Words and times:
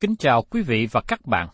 Kính 0.00 0.16
chào 0.16 0.42
quý 0.42 0.62
vị 0.62 0.88
và 0.92 1.00
các 1.08 1.26
bạn. 1.26 1.48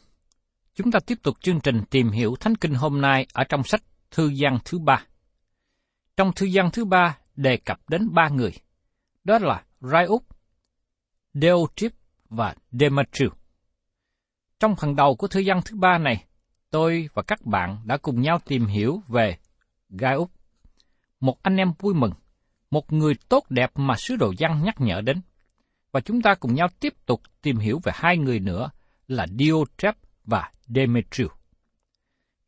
Chúng 0.75 0.91
ta 0.91 1.01
tiếp 1.07 1.19
tục 1.23 1.41
chương 1.41 1.61
trình 1.61 1.83
tìm 1.91 2.11
hiểu 2.11 2.35
Thánh 2.41 2.55
Kinh 2.55 2.75
hôm 2.75 3.01
nay 3.01 3.27
ở 3.33 3.45
trong 3.45 3.65
sách 3.65 3.83
Thư 4.11 4.33
văn 4.39 4.59
thứ 4.65 4.79
ba. 4.79 5.07
Trong 6.17 6.33
Thư 6.37 6.49
văn 6.53 6.71
thứ 6.73 6.85
ba 6.85 7.19
đề 7.37 7.57
cập 7.57 7.81
đến 7.89 8.09
ba 8.15 8.29
người, 8.29 8.53
đó 9.25 9.39
là 9.39 9.65
Rai 9.81 10.05
Úc, 10.05 10.25
Deotrip 11.35 11.93
và 12.29 12.55
Demetriu. 12.71 13.31
Trong 14.61 14.77
phần 14.77 14.97
đầu 14.97 15.17
của 15.17 15.29
Thư 15.29 15.43
văn 15.47 15.61
thứ 15.65 15.77
ba 15.77 15.99
này, 15.99 16.25
tôi 16.71 17.09
và 17.15 17.23
các 17.23 17.47
bạn 17.47 17.79
đã 17.85 17.97
cùng 17.97 18.21
nhau 18.21 18.39
tìm 18.47 18.67
hiểu 18.67 19.03
về 19.09 19.37
Gai 19.89 20.15
Úc, 20.15 20.31
một 21.21 21.43
anh 21.43 21.57
em 21.57 21.73
vui 21.79 21.95
mừng, 21.95 22.13
một 22.71 22.93
người 22.93 23.15
tốt 23.29 23.45
đẹp 23.49 23.71
mà 23.75 23.95
sứ 23.99 24.17
đồ 24.17 24.33
văn 24.39 24.63
nhắc 24.65 24.81
nhở 24.81 25.01
đến. 25.01 25.21
Và 25.95 26.01
chúng 26.01 26.23
ta 26.23 26.35
cùng 26.35 26.55
nhau 26.55 26.69
tiếp 26.81 26.95
tục 27.07 27.23
tìm 27.43 27.57
hiểu 27.57 27.81
về 27.83 27.93
hai 27.95 28.17
người 28.17 28.41
nữa 28.41 28.71
là 29.09 29.27
Diotrep 29.39 29.95
và 30.25 30.53
Demetrius. 30.67 31.31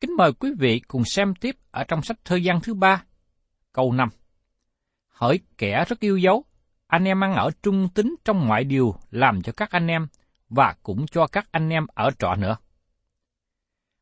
Kính 0.00 0.10
mời 0.18 0.32
quý 0.32 0.50
vị 0.58 0.80
cùng 0.88 1.04
xem 1.04 1.34
tiếp 1.34 1.56
ở 1.70 1.84
trong 1.84 2.02
sách 2.02 2.16
Thơ 2.24 2.36
gian 2.36 2.60
thứ 2.60 2.74
ba, 2.74 3.04
câu 3.72 3.92
5. 3.92 4.08
Hỡi 5.08 5.40
kẻ 5.58 5.84
rất 5.88 6.00
yêu 6.00 6.16
dấu, 6.16 6.44
anh 6.86 7.04
em 7.04 7.24
ăn 7.24 7.34
ở 7.34 7.50
trung 7.62 7.88
tính 7.88 8.14
trong 8.24 8.48
mọi 8.48 8.64
điều 8.64 8.94
làm 9.10 9.42
cho 9.42 9.52
các 9.52 9.70
anh 9.70 9.86
em 9.86 10.06
và 10.48 10.74
cũng 10.82 11.06
cho 11.06 11.26
các 11.26 11.48
anh 11.50 11.70
em 11.70 11.86
ở 11.94 12.10
trọ 12.18 12.34
nữa. 12.34 12.56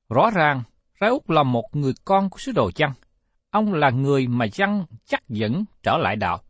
Rõ 0.09 0.31
ràng, 0.35 0.63
Rai 1.01 1.11
Úc 1.11 1.31
là 1.31 1.43
một 1.43 1.65
người 1.73 1.93
con 2.05 2.31
của 2.31 2.39
sứ 2.39 2.53
đồ 2.53 2.71
chăng. 2.71 2.93
Ông 3.51 3.73
là 3.73 3.91
người 3.91 4.27
mà 4.27 4.47
chăng 4.49 4.85
chắc 5.05 5.29
dẫn 5.29 5.65
trở 5.83 5.97
lại 5.97 6.17
đạo, 6.17 6.43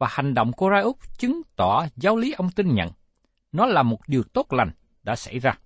và 0.00 0.08
hành 0.10 0.34
động 0.34 0.52
của 0.52 0.70
Rai 0.70 0.82
Úc 0.82 0.98
chứng 1.18 1.42
tỏ 1.56 1.86
giáo 1.96 2.16
lý 2.16 2.32
ông 2.32 2.50
tin 2.50 2.74
nhận. 2.74 2.88
Nó 3.52 3.66
là 3.66 3.82
một 3.82 3.98
điều 4.06 4.22
tốt 4.22 4.52
lành 4.52 4.70
đã 5.02 5.16
xảy 5.16 5.38
ra. 5.38 5.58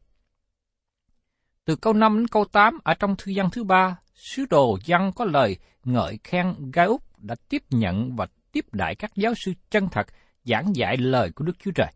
Từ 1.65 1.77
câu 1.77 1.93
5 1.93 2.17
đến 2.17 2.29
câu 2.29 2.45
8 2.45 2.79
ở 2.85 2.95
trong 2.95 3.17
thư 3.19 3.33
văn 3.37 3.49
thứ 3.53 3.65
ba, 3.65 3.97
sứ 4.15 4.47
đồ 4.51 4.79
dân 4.85 5.13
có 5.13 5.25
lời 5.25 5.57
ngợi 5.85 6.19
khen 6.25 6.71
Gai 6.73 6.87
Úc 6.87 7.03
đã 7.19 7.35
tiếp 7.49 7.63
nhận 7.71 8.17
và 8.17 8.27
tiếp 8.53 8.65
đại 8.73 8.95
các 8.95 9.11
giáo 9.15 9.33
sư 9.45 9.53
chân 9.71 9.89
thật 9.89 10.07
giảng 10.45 10.77
dạy 10.77 10.97
lời 10.97 11.31
của 11.35 11.45
Đức 11.45 11.59
Chúa 11.59 11.71
Trời. 11.71 11.93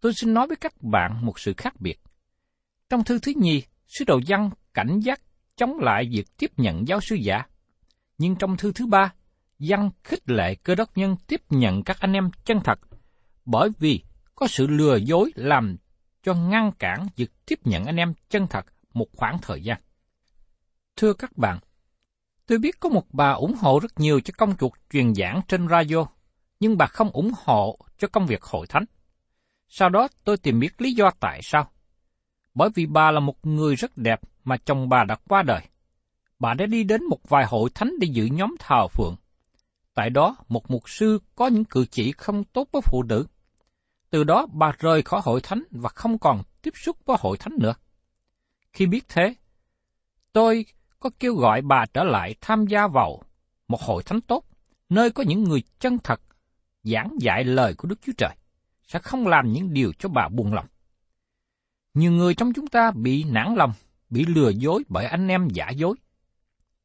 Tôi 0.00 0.12
xin 0.14 0.34
nói 0.34 0.46
với 0.46 0.56
các 0.56 0.82
bạn 0.82 1.26
một 1.26 1.38
sự 1.38 1.54
khác 1.56 1.80
biệt. 1.80 2.00
Trong 2.88 3.04
thư 3.04 3.18
thứ 3.18 3.32
nhì, 3.36 3.62
sứ 3.86 4.04
đồ 4.04 4.20
dân 4.26 4.50
cảnh 4.74 5.00
giác 5.00 5.20
chống 5.56 5.78
lại 5.78 6.08
việc 6.10 6.26
tiếp 6.38 6.50
nhận 6.56 6.88
giáo 6.88 7.00
sư 7.00 7.16
giả. 7.16 7.42
Nhưng 8.18 8.36
trong 8.36 8.56
thư 8.56 8.72
thứ 8.72 8.86
ba, 8.86 9.12
dân 9.66 9.90
khích 10.04 10.30
lệ 10.30 10.54
cơ 10.54 10.74
đốc 10.74 10.96
nhân 10.96 11.16
tiếp 11.26 11.42
nhận 11.50 11.82
các 11.82 12.00
anh 12.00 12.12
em 12.12 12.30
chân 12.44 12.60
thật, 12.64 12.80
bởi 13.44 13.68
vì 13.78 14.02
có 14.34 14.46
sự 14.46 14.66
lừa 14.66 14.96
dối 14.96 15.32
làm 15.34 15.76
cho 16.22 16.34
ngăn 16.34 16.72
cản 16.78 17.06
việc 17.16 17.30
tiếp 17.46 17.58
nhận 17.64 17.84
anh 17.84 17.96
em 17.96 18.14
chân 18.28 18.46
thật 18.46 18.66
một 18.94 19.06
khoảng 19.12 19.38
thời 19.42 19.62
gian. 19.62 19.80
Thưa 20.96 21.12
các 21.12 21.36
bạn, 21.36 21.58
tôi 22.46 22.58
biết 22.58 22.80
có 22.80 22.88
một 22.88 23.06
bà 23.12 23.30
ủng 23.30 23.54
hộ 23.58 23.80
rất 23.80 24.00
nhiều 24.00 24.20
cho 24.20 24.34
công 24.36 24.56
cuộc 24.56 24.74
truyền 24.90 25.14
giảng 25.14 25.40
trên 25.48 25.68
radio, 25.68 26.06
nhưng 26.60 26.76
bà 26.76 26.86
không 26.86 27.10
ủng 27.10 27.30
hộ 27.44 27.78
cho 27.98 28.08
công 28.08 28.26
việc 28.26 28.42
hội 28.42 28.66
thánh. 28.66 28.84
Sau 29.68 29.88
đó 29.88 30.08
tôi 30.24 30.36
tìm 30.36 30.60
biết 30.60 30.82
lý 30.82 30.92
do 30.92 31.10
tại 31.20 31.40
sao. 31.42 31.70
Bởi 32.54 32.70
vì 32.74 32.86
bà 32.86 33.10
là 33.10 33.20
một 33.20 33.46
người 33.46 33.74
rất 33.74 33.96
đẹp 33.96 34.20
mà 34.44 34.56
chồng 34.56 34.88
bà 34.88 35.04
đã 35.04 35.16
qua 35.28 35.42
đời. 35.42 35.60
Bà 36.38 36.54
đã 36.54 36.66
đi 36.66 36.84
đến 36.84 37.04
một 37.04 37.28
vài 37.28 37.44
hội 37.46 37.70
thánh 37.74 37.92
để 38.00 38.08
giữ 38.10 38.24
nhóm 38.24 38.54
thờ 38.58 38.88
phượng. 38.88 39.16
Tại 39.94 40.10
đó, 40.10 40.36
một 40.48 40.70
mục 40.70 40.88
sư 40.88 41.18
có 41.34 41.46
những 41.46 41.64
cử 41.64 41.86
chỉ 41.90 42.12
không 42.12 42.44
tốt 42.44 42.68
với 42.72 42.82
phụ 42.84 43.02
nữ. 43.02 43.26
Từ 44.10 44.24
đó 44.24 44.46
bà 44.52 44.72
rời 44.78 45.02
khỏi 45.02 45.20
hội 45.24 45.40
thánh 45.40 45.62
và 45.70 45.88
không 45.88 46.18
còn 46.18 46.42
tiếp 46.62 46.74
xúc 46.76 46.96
với 47.04 47.16
hội 47.20 47.36
thánh 47.36 47.52
nữa. 47.58 47.74
Khi 48.72 48.86
biết 48.86 49.04
thế, 49.08 49.34
tôi 50.32 50.66
có 51.00 51.10
kêu 51.20 51.34
gọi 51.34 51.62
bà 51.62 51.86
trở 51.94 52.04
lại 52.04 52.34
tham 52.40 52.66
gia 52.66 52.86
vào 52.86 53.22
một 53.68 53.80
hội 53.80 54.02
thánh 54.02 54.20
tốt, 54.20 54.44
nơi 54.88 55.10
có 55.10 55.24
những 55.26 55.44
người 55.44 55.62
chân 55.78 55.98
thật 55.98 56.20
giảng 56.82 57.16
dạy 57.20 57.44
lời 57.44 57.74
của 57.74 57.88
Đức 57.88 57.98
Chúa 58.02 58.12
Trời, 58.16 58.36
sẽ 58.86 58.98
không 58.98 59.26
làm 59.26 59.52
những 59.52 59.72
điều 59.72 59.92
cho 59.98 60.08
bà 60.08 60.28
buồn 60.28 60.54
lòng. 60.54 60.66
Nhiều 61.94 62.12
người 62.12 62.34
trong 62.34 62.52
chúng 62.52 62.66
ta 62.66 62.90
bị 62.90 63.24
nản 63.24 63.54
lòng, 63.54 63.72
bị 64.10 64.24
lừa 64.26 64.48
dối 64.48 64.82
bởi 64.88 65.04
anh 65.04 65.28
em 65.28 65.48
giả 65.48 65.70
dối. 65.70 65.96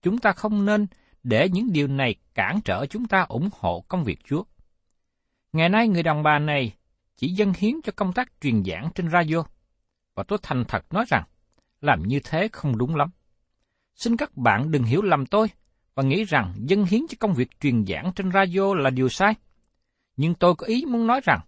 Chúng 0.01 0.17
ta 0.17 0.31
không 0.31 0.65
nên 0.65 0.87
để 1.29 1.49
những 1.49 1.71
điều 1.71 1.87
này 1.87 2.15
cản 2.33 2.59
trở 2.65 2.85
chúng 2.85 3.07
ta 3.07 3.21
ủng 3.21 3.49
hộ 3.59 3.85
công 3.87 4.03
việc 4.03 4.19
Chúa. 4.25 4.43
Ngày 5.53 5.69
nay 5.69 5.87
người 5.87 6.03
đàn 6.03 6.23
bà 6.23 6.39
này 6.39 6.73
chỉ 7.15 7.27
dâng 7.27 7.53
hiến 7.57 7.73
cho 7.83 7.91
công 7.95 8.13
tác 8.13 8.31
truyền 8.41 8.63
giảng 8.63 8.89
trên 8.95 9.09
radio, 9.09 9.43
và 10.15 10.23
tôi 10.27 10.39
thành 10.41 10.63
thật 10.67 10.93
nói 10.93 11.05
rằng, 11.07 11.23
làm 11.81 12.03
như 12.07 12.19
thế 12.23 12.49
không 12.51 12.77
đúng 12.77 12.95
lắm. 12.95 13.09
Xin 13.95 14.17
các 14.17 14.37
bạn 14.37 14.71
đừng 14.71 14.83
hiểu 14.83 15.01
lầm 15.01 15.25
tôi 15.25 15.47
và 15.95 16.03
nghĩ 16.03 16.23
rằng 16.23 16.53
dâng 16.57 16.85
hiến 16.85 17.01
cho 17.09 17.15
công 17.19 17.33
việc 17.33 17.59
truyền 17.59 17.85
giảng 17.85 18.11
trên 18.15 18.31
radio 18.31 18.73
là 18.73 18.89
điều 18.89 19.09
sai. 19.09 19.33
Nhưng 20.17 20.35
tôi 20.35 20.55
có 20.55 20.67
ý 20.67 20.85
muốn 20.85 21.07
nói 21.07 21.21
rằng, 21.23 21.39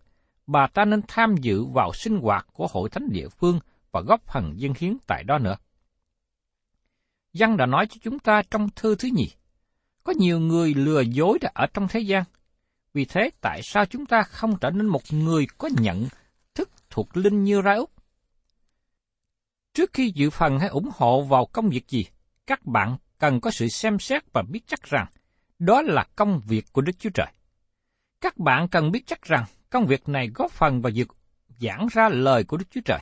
bà 0.48 0.68
ta 0.68 0.86
nên 0.86 1.02
tham 1.08 1.36
dự 1.38 1.66
vào 1.66 1.94
sinh 1.94 2.18
hoạt 2.18 2.48
của 2.54 2.68
hội 2.72 2.90
thánh 2.90 3.10
địa 3.10 3.30
phương 3.30 3.60
và 3.92 4.02
góp 4.02 4.22
phần 4.26 4.54
dân 4.56 4.74
hiến 4.78 4.98
tại 5.08 5.24
đó 5.24 5.38
nữa. 5.38 5.56
Văn 7.34 7.58
đã 7.58 7.66
nói 7.66 7.88
cho 7.88 7.96
chúng 8.02 8.20
ta 8.20 8.42
trong 8.52 8.70
thư 8.76 8.96
thứ 8.96 9.10
nhì, 9.14 9.32
có 10.04 10.14
nhiều 10.18 10.40
người 10.40 10.74
lừa 10.74 11.02
dối 11.02 11.40
đã 11.42 11.52
ở 11.54 11.68
trong 11.74 11.88
thế 11.88 12.00
gian. 12.00 12.24
Vì 12.94 13.06
thế 13.06 13.30
tại 13.42 13.62
sao 13.64 13.86
chúng 13.86 14.06
ta 14.06 14.24
không 14.24 14.60
trở 14.62 14.70
nên 14.70 14.88
một 14.88 15.02
người 15.12 15.48
có 15.58 15.70
nhận 15.78 16.08
thức 16.54 16.70
thuộc 16.90 17.18
linh 17.18 17.44
như 17.44 17.62
Ra 17.62 17.76
Úc? 17.76 17.92
Trước 19.74 19.94
khi 19.94 20.12
dự 20.16 20.30
phần 20.30 20.60
hay 20.60 20.70
ủng 20.70 20.90
hộ 20.96 21.22
vào 21.22 21.46
công 21.46 21.70
việc 21.70 21.88
gì, 21.88 22.06
các 22.48 22.66
bạn 22.66 22.98
cần 23.20 23.42
có 23.42 23.52
sự 23.52 23.68
xem 23.68 24.00
xét 24.00 24.24
và 24.34 24.42
biết 24.42 24.62
chắc 24.68 24.84
rằng 24.84 25.06
đó 25.60 25.82
là 25.82 26.06
công 26.16 26.42
việc 26.48 26.66
của 26.72 26.82
Đức 26.82 27.00
Chúa 27.00 27.10
Trời. 27.10 27.28
Các 28.22 28.38
bạn 28.38 28.68
cần 28.68 28.92
biết 28.92 29.04
chắc 29.08 29.22
rằng 29.22 29.46
công 29.70 29.86
việc 29.86 30.10
này 30.10 30.28
góp 30.36 30.52
phần 30.52 30.82
vào 30.82 30.92
việc 30.96 31.08
giảng 31.60 31.88
ra 31.92 32.10
lời 32.10 32.44
của 32.44 32.58
Đức 32.58 32.66
Chúa 32.72 32.82
Trời. 32.86 33.00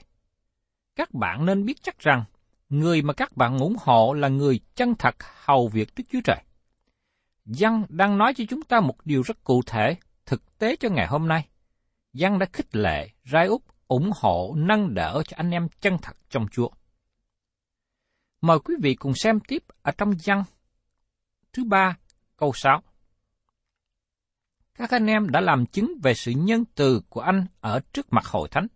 Các 0.96 1.14
bạn 1.14 1.46
nên 1.46 1.66
biết 1.66 1.84
chắc 1.84 2.00
rằng 2.00 2.24
người 2.70 3.02
mà 3.02 3.14
các 3.14 3.38
bạn 3.38 3.60
ủng 3.60 3.76
hộ 3.80 4.14
là 4.14 4.28
người 4.28 4.60
chân 4.76 4.96
thật 5.00 5.16
hầu 5.20 5.68
việc 5.68 5.90
Đức 5.96 6.04
Chúa 6.12 6.22
Trời. 6.24 6.44
Văn 7.58 7.86
đang 7.90 8.18
nói 8.18 8.34
cho 8.34 8.44
chúng 8.50 8.62
ta 8.62 8.80
một 8.80 9.06
điều 9.06 9.22
rất 9.22 9.44
cụ 9.44 9.62
thể, 9.66 9.96
thực 10.26 10.58
tế 10.58 10.76
cho 10.76 10.90
ngày 10.90 11.08
hôm 11.08 11.28
nay. 11.28 11.48
Văn 12.14 12.40
đã 12.40 12.46
khích 12.54 12.76
lệ, 12.76 13.10
rai 13.32 13.48
úp, 13.48 13.64
ủng 13.88 14.12
hộ, 14.16 14.54
nâng 14.58 14.94
đỡ 14.94 15.22
cho 15.28 15.38
anh 15.38 15.52
em 15.52 15.68
chân 15.82 15.98
thật 16.02 16.18
trong 16.30 16.46
Chúa. 16.52 16.70
Mời 18.42 18.60
quý 18.60 18.76
vị 18.82 18.96
cùng 18.96 19.14
xem 19.14 19.40
tiếp 19.40 19.64
ở 19.82 19.92
trong 19.98 20.14
văn 20.26 20.44
thứ 21.54 21.64
ba 21.64 21.98
câu 22.38 22.52
6. 22.56 22.82
Các 24.74 24.90
anh 24.92 25.06
em 25.06 25.30
đã 25.30 25.42
làm 25.42 25.66
chứng 25.66 25.94
về 26.04 26.14
sự 26.14 26.32
nhân 26.32 26.64
từ 26.76 27.02
của 27.10 27.22
anh 27.22 27.46
ở 27.62 27.80
trước 27.94 28.14
mặt 28.14 28.26
hội 28.26 28.48
thánh. 28.52 28.68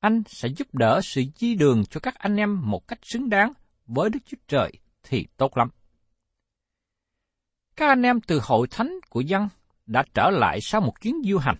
Anh 0.00 0.22
sẽ 0.26 0.48
giúp 0.48 0.74
đỡ 0.74 1.00
sự 1.02 1.22
di 1.36 1.54
đường 1.54 1.84
cho 1.90 2.00
các 2.00 2.14
anh 2.14 2.36
em 2.36 2.60
một 2.70 2.88
cách 2.88 2.98
xứng 3.02 3.28
đáng 3.28 3.52
với 3.86 4.10
Đức 4.10 4.18
Chúa 4.26 4.36
Trời 4.48 4.72
thì 5.02 5.26
tốt 5.36 5.56
lắm. 5.56 5.68
Các 7.76 7.88
anh 7.88 8.02
em 8.02 8.20
từ 8.20 8.40
hội 8.42 8.66
thánh 8.70 8.94
của 9.10 9.20
dân 9.20 9.48
đã 9.86 10.04
trở 10.14 10.30
lại 10.30 10.60
sau 10.60 10.80
một 10.80 11.00
chuyến 11.00 11.14
du 11.24 11.38
hành. 11.38 11.56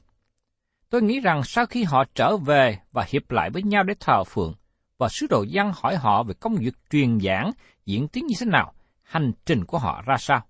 Tôi 0.91 1.03
nghĩ 1.03 1.20
rằng 1.20 1.43
sau 1.44 1.67
khi 1.67 1.85
họ 1.85 2.05
trở 2.14 2.37
về 2.37 2.79
và 2.93 3.05
hiệp 3.09 3.31
lại 3.31 3.50
với 3.50 3.62
nhau 3.62 3.82
để 3.82 3.94
thờ 4.00 4.25
phượng, 4.25 4.55
và 4.99 5.09
sứ 5.09 5.26
đồ 5.31 5.43
dân 5.43 5.73
hỏi 5.75 5.97
họ 5.97 6.23
về 6.23 6.35
công 6.41 6.55
việc 6.55 6.75
truyền 6.91 7.20
giảng 7.20 7.50
diễn 7.87 8.09
tiến 8.09 8.26
như 8.26 8.35
thế 8.41 8.47
nào, 8.47 8.75
hành 9.03 9.32
trình 9.47 9.64
của 9.64 9.79
họ 9.79 10.03
ra 10.06 10.17
sao. 10.19 10.47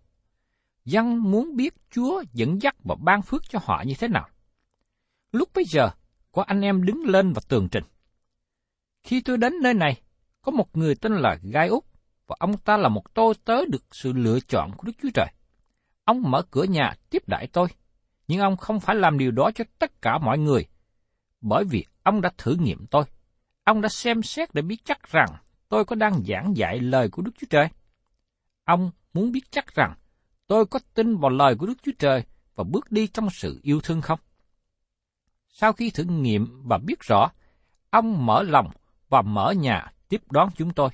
Dân 0.84 1.30
muốn 1.30 1.56
biết 1.56 1.74
Chúa 1.90 2.22
dẫn 2.32 2.62
dắt 2.62 2.76
và 2.84 2.94
ban 3.00 3.22
phước 3.22 3.42
cho 3.48 3.58
họ 3.62 3.82
như 3.86 3.94
thế 3.98 4.08
nào. 4.08 4.28
Lúc 5.32 5.48
bấy 5.54 5.64
giờ, 5.64 5.90
có 6.32 6.42
anh 6.42 6.60
em 6.60 6.84
đứng 6.84 7.04
lên 7.04 7.32
và 7.32 7.42
tường 7.48 7.68
trình. 7.68 7.84
Khi 9.02 9.20
tôi 9.20 9.38
đến 9.38 9.52
nơi 9.62 9.74
này, 9.74 10.00
có 10.42 10.52
một 10.52 10.76
người 10.76 10.94
tên 10.94 11.12
là 11.12 11.38
Gai 11.42 11.68
Úc, 11.68 11.86
và 12.26 12.36
ông 12.38 12.56
ta 12.56 12.76
là 12.76 12.88
một 12.88 13.14
tôi 13.14 13.34
tớ 13.44 13.64
được 13.64 13.84
sự 13.90 14.12
lựa 14.12 14.40
chọn 14.40 14.72
của 14.76 14.82
Đức 14.82 14.92
Chúa 15.02 15.10
Trời. 15.14 15.26
Ông 16.04 16.30
mở 16.30 16.42
cửa 16.50 16.64
nhà 16.64 16.94
tiếp 17.10 17.22
đãi 17.28 17.46
tôi, 17.46 17.68
nhưng 18.28 18.40
ông 18.40 18.56
không 18.56 18.80
phải 18.80 18.96
làm 18.96 19.18
điều 19.18 19.30
đó 19.30 19.50
cho 19.54 19.64
tất 19.78 20.02
cả 20.02 20.18
mọi 20.18 20.38
người, 20.38 20.66
bởi 21.40 21.64
vì 21.64 21.84
ông 22.02 22.20
đã 22.20 22.30
thử 22.38 22.56
nghiệm 22.60 22.86
tôi. 22.86 23.04
Ông 23.64 23.80
đã 23.80 23.88
xem 23.88 24.22
xét 24.22 24.54
để 24.54 24.62
biết 24.62 24.84
chắc 24.84 25.12
rằng 25.12 25.28
tôi 25.68 25.84
có 25.84 25.96
đang 25.96 26.24
giảng 26.24 26.56
dạy 26.56 26.78
lời 26.78 27.08
của 27.08 27.22
Đức 27.22 27.32
Chúa 27.38 27.46
Trời. 27.50 27.68
Ông 28.64 28.90
muốn 29.14 29.32
biết 29.32 29.50
chắc 29.50 29.74
rằng 29.74 29.94
tôi 30.46 30.66
có 30.66 30.78
tin 30.94 31.16
vào 31.16 31.30
lời 31.30 31.54
của 31.54 31.66
Đức 31.66 31.82
Chúa 31.82 31.92
Trời 31.98 32.24
và 32.54 32.64
bước 32.64 32.92
đi 32.92 33.06
trong 33.06 33.30
sự 33.30 33.60
yêu 33.62 33.80
thương 33.80 34.00
không? 34.00 34.18
Sau 35.48 35.72
khi 35.72 35.90
thử 35.90 36.04
nghiệm 36.04 36.62
và 36.68 36.78
biết 36.78 37.00
rõ, 37.00 37.30
ông 37.90 38.26
mở 38.26 38.42
lòng 38.42 38.70
và 39.08 39.22
mở 39.22 39.52
nhà 39.52 39.92
tiếp 40.08 40.22
đón 40.30 40.48
chúng 40.56 40.72
tôi, 40.72 40.90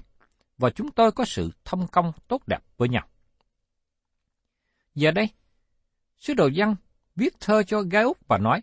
và 0.59 0.71
chúng 0.71 0.91
tôi 0.91 1.13
có 1.13 1.25
sự 1.25 1.51
thông 1.65 1.87
công 1.87 2.13
tốt 2.29 2.43
đẹp 2.47 2.61
với 2.77 2.89
nhau. 2.89 3.07
Giờ 4.99 5.11
đây, 5.11 5.29
sứ 6.17 6.35
đồ 6.35 6.51
văn 6.55 6.77
viết 7.17 7.41
thơ 7.41 7.63
cho 7.63 7.83
gái 7.83 8.03
Úc 8.03 8.19
và 8.29 8.39
nói, 8.39 8.61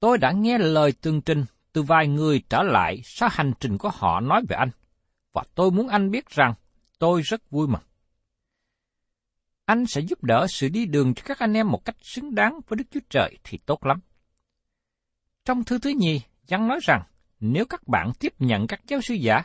Tôi 0.00 0.18
đã 0.18 0.32
nghe 0.32 0.58
lời 0.58 0.92
tường 1.00 1.20
trình 1.20 1.44
từ 1.72 1.82
vài 1.82 2.08
người 2.08 2.42
trở 2.50 2.62
lại 2.62 3.00
sau 3.04 3.28
hành 3.32 3.52
trình 3.60 3.78
của 3.78 3.90
họ 3.94 4.20
nói 4.20 4.42
về 4.48 4.56
anh, 4.56 4.70
và 5.32 5.44
tôi 5.54 5.70
muốn 5.70 5.88
anh 5.88 6.10
biết 6.10 6.30
rằng 6.30 6.54
tôi 6.98 7.22
rất 7.22 7.50
vui 7.50 7.68
mừng. 7.68 7.82
Anh 9.64 9.86
sẽ 9.86 10.00
giúp 10.00 10.24
đỡ 10.24 10.46
sự 10.50 10.68
đi 10.68 10.86
đường 10.86 11.14
cho 11.14 11.22
các 11.26 11.38
anh 11.38 11.54
em 11.54 11.68
một 11.70 11.84
cách 11.84 11.96
xứng 12.00 12.34
đáng 12.34 12.60
với 12.68 12.76
Đức 12.76 12.84
Chúa 12.90 13.00
Trời 13.10 13.38
thì 13.44 13.58
tốt 13.66 13.86
lắm. 13.86 14.00
Trong 15.44 15.64
thư 15.64 15.78
thứ 15.78 15.90
nhì, 15.96 16.20
Giăng 16.46 16.68
nói 16.68 16.78
rằng 16.82 17.02
nếu 17.40 17.64
các 17.64 17.88
bạn 17.88 18.12
tiếp 18.20 18.32
nhận 18.38 18.66
các 18.66 18.80
giáo 18.86 19.00
sư 19.00 19.14
giả, 19.14 19.42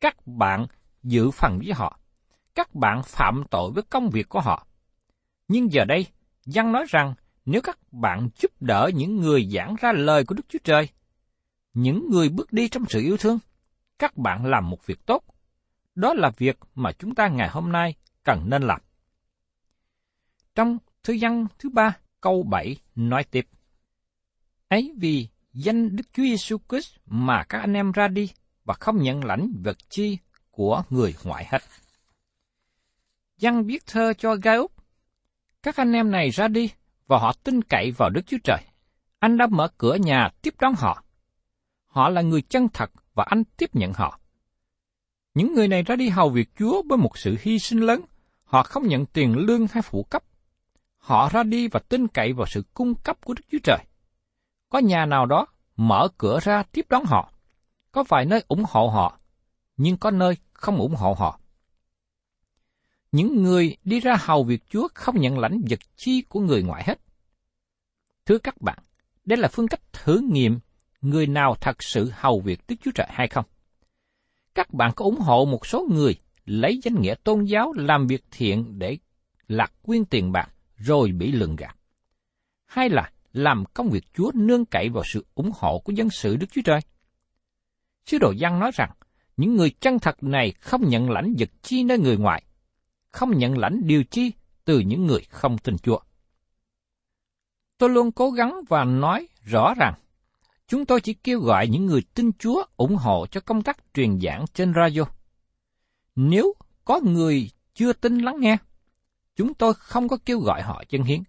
các 0.00 0.26
bạn 0.26 0.66
dự 1.02 1.30
phần 1.30 1.58
với 1.64 1.72
họ, 1.72 2.00
các 2.54 2.74
bạn 2.74 3.02
phạm 3.04 3.44
tội 3.50 3.70
với 3.74 3.82
công 3.82 4.10
việc 4.10 4.28
của 4.28 4.40
họ. 4.40 4.66
Nhưng 5.48 5.72
giờ 5.72 5.84
đây, 5.84 6.06
Giăng 6.44 6.72
nói 6.72 6.84
rằng 6.88 7.14
nếu 7.44 7.60
các 7.60 7.92
bạn 7.92 8.28
giúp 8.36 8.50
đỡ 8.60 8.90
những 8.94 9.16
người 9.16 9.48
giảng 9.52 9.74
ra 9.80 9.92
lời 9.92 10.24
của 10.24 10.34
Đức 10.34 10.48
Chúa 10.48 10.58
Trời, 10.64 10.88
những 11.74 12.10
người 12.10 12.28
bước 12.28 12.52
đi 12.52 12.68
trong 12.68 12.84
sự 12.88 13.00
yêu 13.00 13.16
thương, 13.16 13.38
các 13.98 14.16
bạn 14.16 14.46
làm 14.46 14.70
một 14.70 14.86
việc 14.86 15.06
tốt. 15.06 15.24
Đó 15.94 16.14
là 16.14 16.30
việc 16.36 16.58
mà 16.74 16.92
chúng 16.92 17.14
ta 17.14 17.28
ngày 17.28 17.48
hôm 17.48 17.72
nay 17.72 17.94
cần 18.24 18.50
nên 18.50 18.62
làm. 18.62 18.80
Trong 20.54 20.78
thư 21.02 21.16
văn 21.20 21.46
thứ 21.58 21.68
ba, 21.68 21.96
câu 22.20 22.42
7 22.42 22.76
nói 22.94 23.24
tiếp. 23.24 23.48
Ấy 24.68 24.94
vì 24.96 25.28
danh 25.52 25.96
Đức 25.96 26.04
Chúa 26.12 26.22
Giêsu 26.22 26.58
Christ 26.68 26.96
mà 27.06 27.44
các 27.48 27.58
anh 27.58 27.74
em 27.74 27.92
ra 27.92 28.08
đi 28.08 28.30
và 28.64 28.74
không 28.74 29.02
nhận 29.02 29.24
lãnh 29.24 29.52
vật 29.64 29.76
chi 29.88 30.18
của 30.50 30.82
người 30.90 31.14
ngoại 31.24 31.46
hết. 31.50 31.62
Văn 33.40 33.64
viết 33.64 33.86
thơ 33.86 34.12
cho 34.18 34.36
Gai 34.42 34.56
Úc. 34.56 34.75
Các 35.62 35.76
anh 35.76 35.92
em 35.92 36.10
này 36.10 36.30
ra 36.30 36.48
đi 36.48 36.70
và 37.06 37.18
họ 37.18 37.32
tin 37.44 37.62
cậy 37.62 37.90
vào 37.90 38.10
Đức 38.10 38.20
Chúa 38.26 38.38
Trời. 38.44 38.60
Anh 39.18 39.36
đã 39.36 39.46
mở 39.50 39.68
cửa 39.78 39.94
nhà 39.94 40.30
tiếp 40.42 40.54
đón 40.60 40.74
họ. 40.78 41.02
Họ 41.86 42.08
là 42.08 42.22
người 42.22 42.42
chân 42.42 42.68
thật 42.68 42.90
và 43.14 43.24
anh 43.28 43.44
tiếp 43.56 43.70
nhận 43.72 43.92
họ. 43.92 44.20
Những 45.34 45.54
người 45.54 45.68
này 45.68 45.82
ra 45.82 45.96
đi 45.96 46.08
hầu 46.08 46.28
việc 46.28 46.48
Chúa 46.58 46.82
với 46.88 46.98
một 46.98 47.18
sự 47.18 47.36
hy 47.40 47.58
sinh 47.58 47.80
lớn. 47.80 48.00
Họ 48.44 48.62
không 48.62 48.88
nhận 48.88 49.06
tiền 49.06 49.36
lương 49.36 49.66
hay 49.70 49.82
phụ 49.82 50.02
cấp. 50.02 50.22
Họ 50.98 51.28
ra 51.28 51.42
đi 51.42 51.68
và 51.68 51.80
tin 51.88 52.08
cậy 52.08 52.32
vào 52.32 52.46
sự 52.46 52.64
cung 52.74 52.94
cấp 52.94 53.16
của 53.24 53.34
Đức 53.34 53.42
Chúa 53.52 53.58
Trời. 53.62 53.78
Có 54.68 54.78
nhà 54.78 55.06
nào 55.06 55.26
đó 55.26 55.46
mở 55.76 56.08
cửa 56.18 56.38
ra 56.42 56.62
tiếp 56.62 56.86
đón 56.88 57.04
họ. 57.04 57.32
Có 57.92 58.04
vài 58.08 58.24
nơi 58.24 58.44
ủng 58.48 58.64
hộ 58.68 58.88
họ, 58.88 59.18
nhưng 59.76 59.96
có 59.96 60.10
nơi 60.10 60.36
không 60.52 60.76
ủng 60.76 60.94
hộ 60.94 61.14
họ. 61.18 61.40
Những 63.16 63.42
người 63.42 63.76
đi 63.84 64.00
ra 64.00 64.16
hầu 64.20 64.44
việc 64.44 64.62
Chúa 64.70 64.88
không 64.94 65.20
nhận 65.20 65.38
lãnh 65.38 65.60
vật 65.70 65.78
chi 65.96 66.22
của 66.28 66.40
người 66.40 66.62
ngoại 66.62 66.84
hết. 66.86 67.00
Thưa 68.26 68.38
các 68.38 68.62
bạn, 68.62 68.78
đây 69.24 69.36
là 69.36 69.48
phương 69.48 69.68
cách 69.68 69.80
thử 69.92 70.20
nghiệm 70.30 70.58
người 71.00 71.26
nào 71.26 71.54
thật 71.60 71.82
sự 71.82 72.10
hầu 72.14 72.40
việc 72.40 72.60
Đức 72.68 72.76
Chúa 72.82 72.90
Trời 72.94 73.06
hay 73.10 73.28
không. 73.28 73.44
Các 74.54 74.72
bạn 74.74 74.92
có 74.96 75.04
ủng 75.04 75.20
hộ 75.20 75.44
một 75.44 75.66
số 75.66 75.88
người 75.90 76.14
lấy 76.44 76.80
danh 76.82 77.00
nghĩa 77.00 77.14
tôn 77.24 77.44
giáo 77.44 77.72
làm 77.76 78.06
việc 78.06 78.24
thiện 78.30 78.78
để 78.78 78.98
lạc 79.48 79.72
quyên 79.82 80.04
tiền 80.04 80.32
bạc 80.32 80.50
rồi 80.76 81.12
bị 81.12 81.32
lường 81.32 81.56
gạt. 81.56 81.76
Hay 82.66 82.88
là 82.88 83.10
làm 83.32 83.64
công 83.74 83.90
việc 83.90 84.04
Chúa 84.14 84.30
nương 84.34 84.64
cậy 84.64 84.88
vào 84.88 85.04
sự 85.06 85.26
ủng 85.34 85.50
hộ 85.54 85.78
của 85.78 85.92
dân 85.92 86.10
sự 86.10 86.36
Đức 86.36 86.46
Chúa 86.52 86.62
Trời. 86.64 86.80
Sứ 88.06 88.18
đồ 88.18 88.30
Giăng 88.30 88.60
nói 88.60 88.70
rằng, 88.74 88.90
những 89.36 89.56
người 89.56 89.70
chân 89.70 89.98
thật 89.98 90.22
này 90.22 90.52
không 90.60 90.88
nhận 90.88 91.10
lãnh 91.10 91.34
vật 91.38 91.50
chi 91.62 91.84
nơi 91.84 91.98
người 91.98 92.16
ngoại, 92.16 92.42
không 93.16 93.38
nhận 93.38 93.58
lãnh 93.58 93.86
điều 93.86 94.04
chi 94.04 94.32
từ 94.64 94.78
những 94.78 95.06
người 95.06 95.20
không 95.30 95.58
tin 95.58 95.78
Chúa. 95.78 95.98
Tôi 97.78 97.90
luôn 97.90 98.12
cố 98.12 98.30
gắng 98.30 98.60
và 98.68 98.84
nói 98.84 99.28
rõ 99.42 99.74
rằng 99.74 99.94
chúng 100.68 100.86
tôi 100.86 101.00
chỉ 101.00 101.14
kêu 101.14 101.40
gọi 101.40 101.68
những 101.68 101.86
người 101.86 102.02
tin 102.14 102.30
Chúa 102.38 102.64
ủng 102.76 102.96
hộ 102.96 103.26
cho 103.26 103.40
công 103.40 103.62
tác 103.62 103.78
truyền 103.94 104.20
giảng 104.20 104.44
trên 104.54 104.72
radio. 104.74 105.02
Nếu 106.16 106.54
có 106.84 107.00
người 107.02 107.50
chưa 107.74 107.92
tin 107.92 108.18
lắng 108.18 108.40
nghe, 108.40 108.56
chúng 109.36 109.54
tôi 109.54 109.74
không 109.74 110.08
có 110.08 110.16
kêu 110.24 110.40
gọi 110.40 110.62
họ 110.62 110.84
chân 110.88 111.02
hiến. 111.02 111.22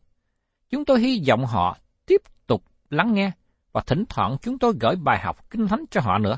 Chúng 0.69 0.85
tôi 0.85 0.99
hy 0.99 1.23
vọng 1.27 1.45
họ 1.45 1.77
tiếp 2.05 2.21
tục 2.47 2.63
lắng 2.89 3.13
nghe 3.13 3.31
và 3.71 3.81
thỉnh 3.81 4.03
thoảng 4.09 4.37
chúng 4.41 4.59
tôi 4.59 4.73
gửi 4.79 4.95
bài 4.95 5.19
học 5.19 5.49
kinh 5.49 5.67
thánh 5.67 5.85
cho 5.91 6.01
họ 6.01 6.17
nữa. 6.17 6.37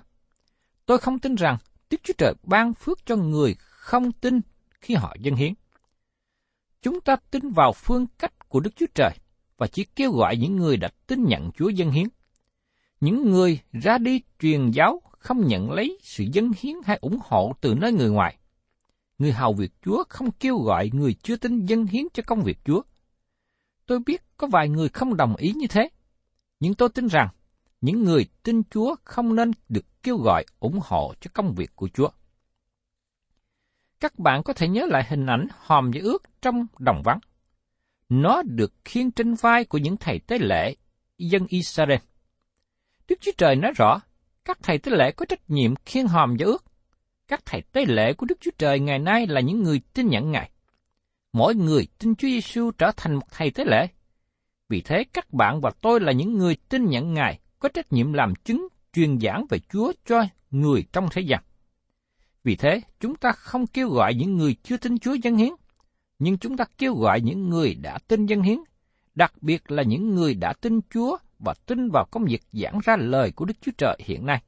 Tôi 0.85 0.97
không 0.97 1.19
tin 1.19 1.35
rằng 1.35 1.57
Đức 1.89 2.01
Chúa 2.03 2.13
Trời 2.17 2.33
ban 2.43 2.73
phước 2.73 3.05
cho 3.05 3.15
người 3.15 3.55
không 3.59 4.11
tin 4.11 4.41
khi 4.81 4.95
họ 4.95 5.15
dân 5.19 5.35
hiến. 5.35 5.53
Chúng 6.81 7.01
ta 7.01 7.15
tin 7.31 7.51
vào 7.51 7.73
phương 7.73 8.05
cách 8.17 8.49
của 8.49 8.59
Đức 8.59 8.75
Chúa 8.75 8.85
Trời 8.95 9.11
và 9.57 9.67
chỉ 9.67 9.85
kêu 9.95 10.11
gọi 10.11 10.37
những 10.37 10.55
người 10.55 10.77
đã 10.77 10.89
tin 11.07 11.23
nhận 11.23 11.51
Chúa 11.51 11.69
dân 11.69 11.91
hiến. 11.91 12.07
Những 13.01 13.31
người 13.31 13.59
ra 13.71 13.97
đi 13.97 14.21
truyền 14.39 14.71
giáo 14.71 15.01
không 15.19 15.47
nhận 15.47 15.71
lấy 15.71 15.99
sự 16.01 16.25
dân 16.33 16.51
hiến 16.59 16.75
hay 16.85 16.97
ủng 17.01 17.19
hộ 17.23 17.53
từ 17.61 17.75
nơi 17.75 17.91
người 17.91 18.09
ngoài. 18.09 18.37
Người 19.17 19.31
hầu 19.31 19.53
việc 19.53 19.71
Chúa 19.85 20.03
không 20.09 20.31
kêu 20.31 20.57
gọi 20.57 20.89
người 20.93 21.13
chưa 21.13 21.35
tin 21.35 21.65
dân 21.65 21.85
hiến 21.85 22.03
cho 22.13 22.23
công 22.27 22.43
việc 22.43 22.57
Chúa. 22.65 22.81
Tôi 23.85 23.99
biết 23.99 24.21
có 24.37 24.47
vài 24.47 24.69
người 24.69 24.89
không 24.89 25.17
đồng 25.17 25.35
ý 25.35 25.53
như 25.55 25.67
thế. 25.67 25.89
Nhưng 26.59 26.75
tôi 26.75 26.89
tin 26.89 27.07
rằng, 27.07 27.29
những 27.81 28.03
người 28.03 28.25
tin 28.43 28.61
Chúa 28.63 28.95
không 29.03 29.35
nên 29.35 29.51
được 29.69 29.85
kêu 30.03 30.17
gọi 30.17 30.45
ủng 30.59 30.79
hộ 30.83 31.13
cho 31.21 31.31
công 31.33 31.53
việc 31.53 31.75
của 31.75 31.89
Chúa. 31.93 32.09
Các 33.99 34.19
bạn 34.19 34.43
có 34.43 34.53
thể 34.53 34.67
nhớ 34.67 34.85
lại 34.89 35.05
hình 35.09 35.25
ảnh 35.25 35.47
hòm 35.59 35.91
giữ 35.93 36.01
ước 36.01 36.23
trong 36.41 36.65
đồng 36.79 37.01
vắng. 37.05 37.19
Nó 38.09 38.41
được 38.45 38.73
khiêng 38.85 39.11
trên 39.11 39.33
vai 39.33 39.65
của 39.65 39.77
những 39.77 39.97
thầy 39.97 40.19
tế 40.19 40.37
lễ, 40.39 40.75
dân 41.17 41.45
Israel. 41.47 41.99
Đức 43.07 43.15
Chúa 43.21 43.31
Trời 43.37 43.55
nói 43.55 43.71
rõ, 43.75 43.99
các 44.45 44.59
thầy 44.63 44.77
tế 44.77 44.91
lễ 44.91 45.11
có 45.11 45.25
trách 45.25 45.49
nhiệm 45.49 45.75
khiêng 45.85 46.07
hòm 46.07 46.35
giữ 46.37 46.45
ước. 46.45 46.65
Các 47.27 47.45
thầy 47.45 47.61
tế 47.61 47.85
lễ 47.85 48.13
của 48.13 48.25
Đức 48.25 48.37
Chúa 48.41 48.51
Trời 48.57 48.79
ngày 48.79 48.99
nay 48.99 49.27
là 49.27 49.41
những 49.41 49.63
người 49.63 49.81
tin 49.93 50.07
nhận 50.07 50.31
Ngài. 50.31 50.51
Mỗi 51.33 51.55
người 51.55 51.87
tin 51.99 52.15
Chúa 52.15 52.27
Giêsu 52.27 52.71
trở 52.71 52.91
thành 52.97 53.15
một 53.15 53.27
thầy 53.31 53.51
tế 53.51 53.65
lễ. 53.65 53.87
Vì 54.69 54.81
thế 54.81 55.03
các 55.13 55.33
bạn 55.33 55.61
và 55.61 55.71
tôi 55.81 55.99
là 55.99 56.11
những 56.11 56.37
người 56.37 56.55
tin 56.69 56.85
nhận 56.85 57.13
Ngài 57.13 57.39
có 57.59 57.69
trách 57.69 57.93
nhiệm 57.93 58.13
làm 58.13 58.35
chứng 58.35 58.67
truyền 58.93 59.19
giảng 59.19 59.45
về 59.49 59.59
Chúa 59.73 59.93
cho 60.05 60.23
người 60.51 60.83
trong 60.93 61.07
thế 61.11 61.21
gian. 61.21 61.43
Vì 62.43 62.55
thế, 62.55 62.81
chúng 62.99 63.15
ta 63.15 63.31
không 63.31 63.67
kêu 63.67 63.89
gọi 63.89 64.13
những 64.13 64.37
người 64.37 64.55
chưa 64.63 64.77
tin 64.77 64.99
Chúa 64.99 65.13
dân 65.13 65.35
hiến, 65.35 65.49
nhưng 66.19 66.37
chúng 66.37 66.57
ta 66.57 66.65
kêu 66.77 66.95
gọi 66.95 67.21
những 67.21 67.49
người 67.49 67.75
đã 67.75 67.97
tin 68.07 68.25
dân 68.25 68.41
hiến, 68.41 68.57
đặc 69.15 69.33
biệt 69.41 69.71
là 69.71 69.83
những 69.83 70.15
người 70.15 70.33
đã 70.33 70.53
tin 70.53 70.79
Chúa 70.93 71.17
và 71.39 71.53
tin 71.65 71.89
vào 71.89 72.05
công 72.11 72.25
việc 72.25 72.41
giảng 72.51 72.79
ra 72.83 72.95
lời 72.99 73.31
của 73.31 73.45
Đức 73.45 73.53
Chúa 73.61 73.71
Trời 73.77 73.97
hiện 73.99 74.25
nay. 74.25 74.43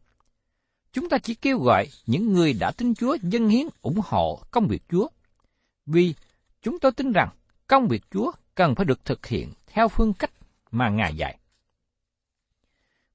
Chúng 0.93 1.09
ta 1.09 1.17
chỉ 1.17 1.35
kêu 1.35 1.59
gọi 1.59 1.87
những 2.05 2.33
người 2.33 2.53
đã 2.53 2.71
tin 2.71 2.95
Chúa 2.95 3.17
dân 3.21 3.49
hiến 3.49 3.67
ủng 3.81 3.99
hộ 4.03 4.43
công 4.51 4.67
việc 4.67 4.83
Chúa, 4.89 5.07
vì 5.85 6.13
chúng 6.61 6.79
tôi 6.79 6.91
tin 6.91 7.11
rằng 7.11 7.29
công 7.67 7.87
việc 7.87 8.03
Chúa 8.11 8.31
cần 8.55 8.75
phải 8.75 8.85
được 8.85 9.05
thực 9.05 9.25
hiện 9.25 9.51
theo 9.67 9.87
phương 9.87 10.13
cách 10.13 10.31
mà 10.71 10.89
Ngài 10.89 11.15
dạy. 11.15 11.37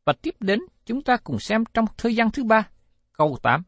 Và 0.04 0.12
tiếp 0.22 0.34
đến, 0.40 0.60
chúng 0.86 1.02
ta 1.02 1.16
cùng 1.16 1.38
xem 1.40 1.64
trong 1.74 1.84
thời 1.96 2.14
gian 2.14 2.30
thứ 2.30 2.44
ba, 2.44 2.68
câu 3.12 3.38
8. 3.42 3.62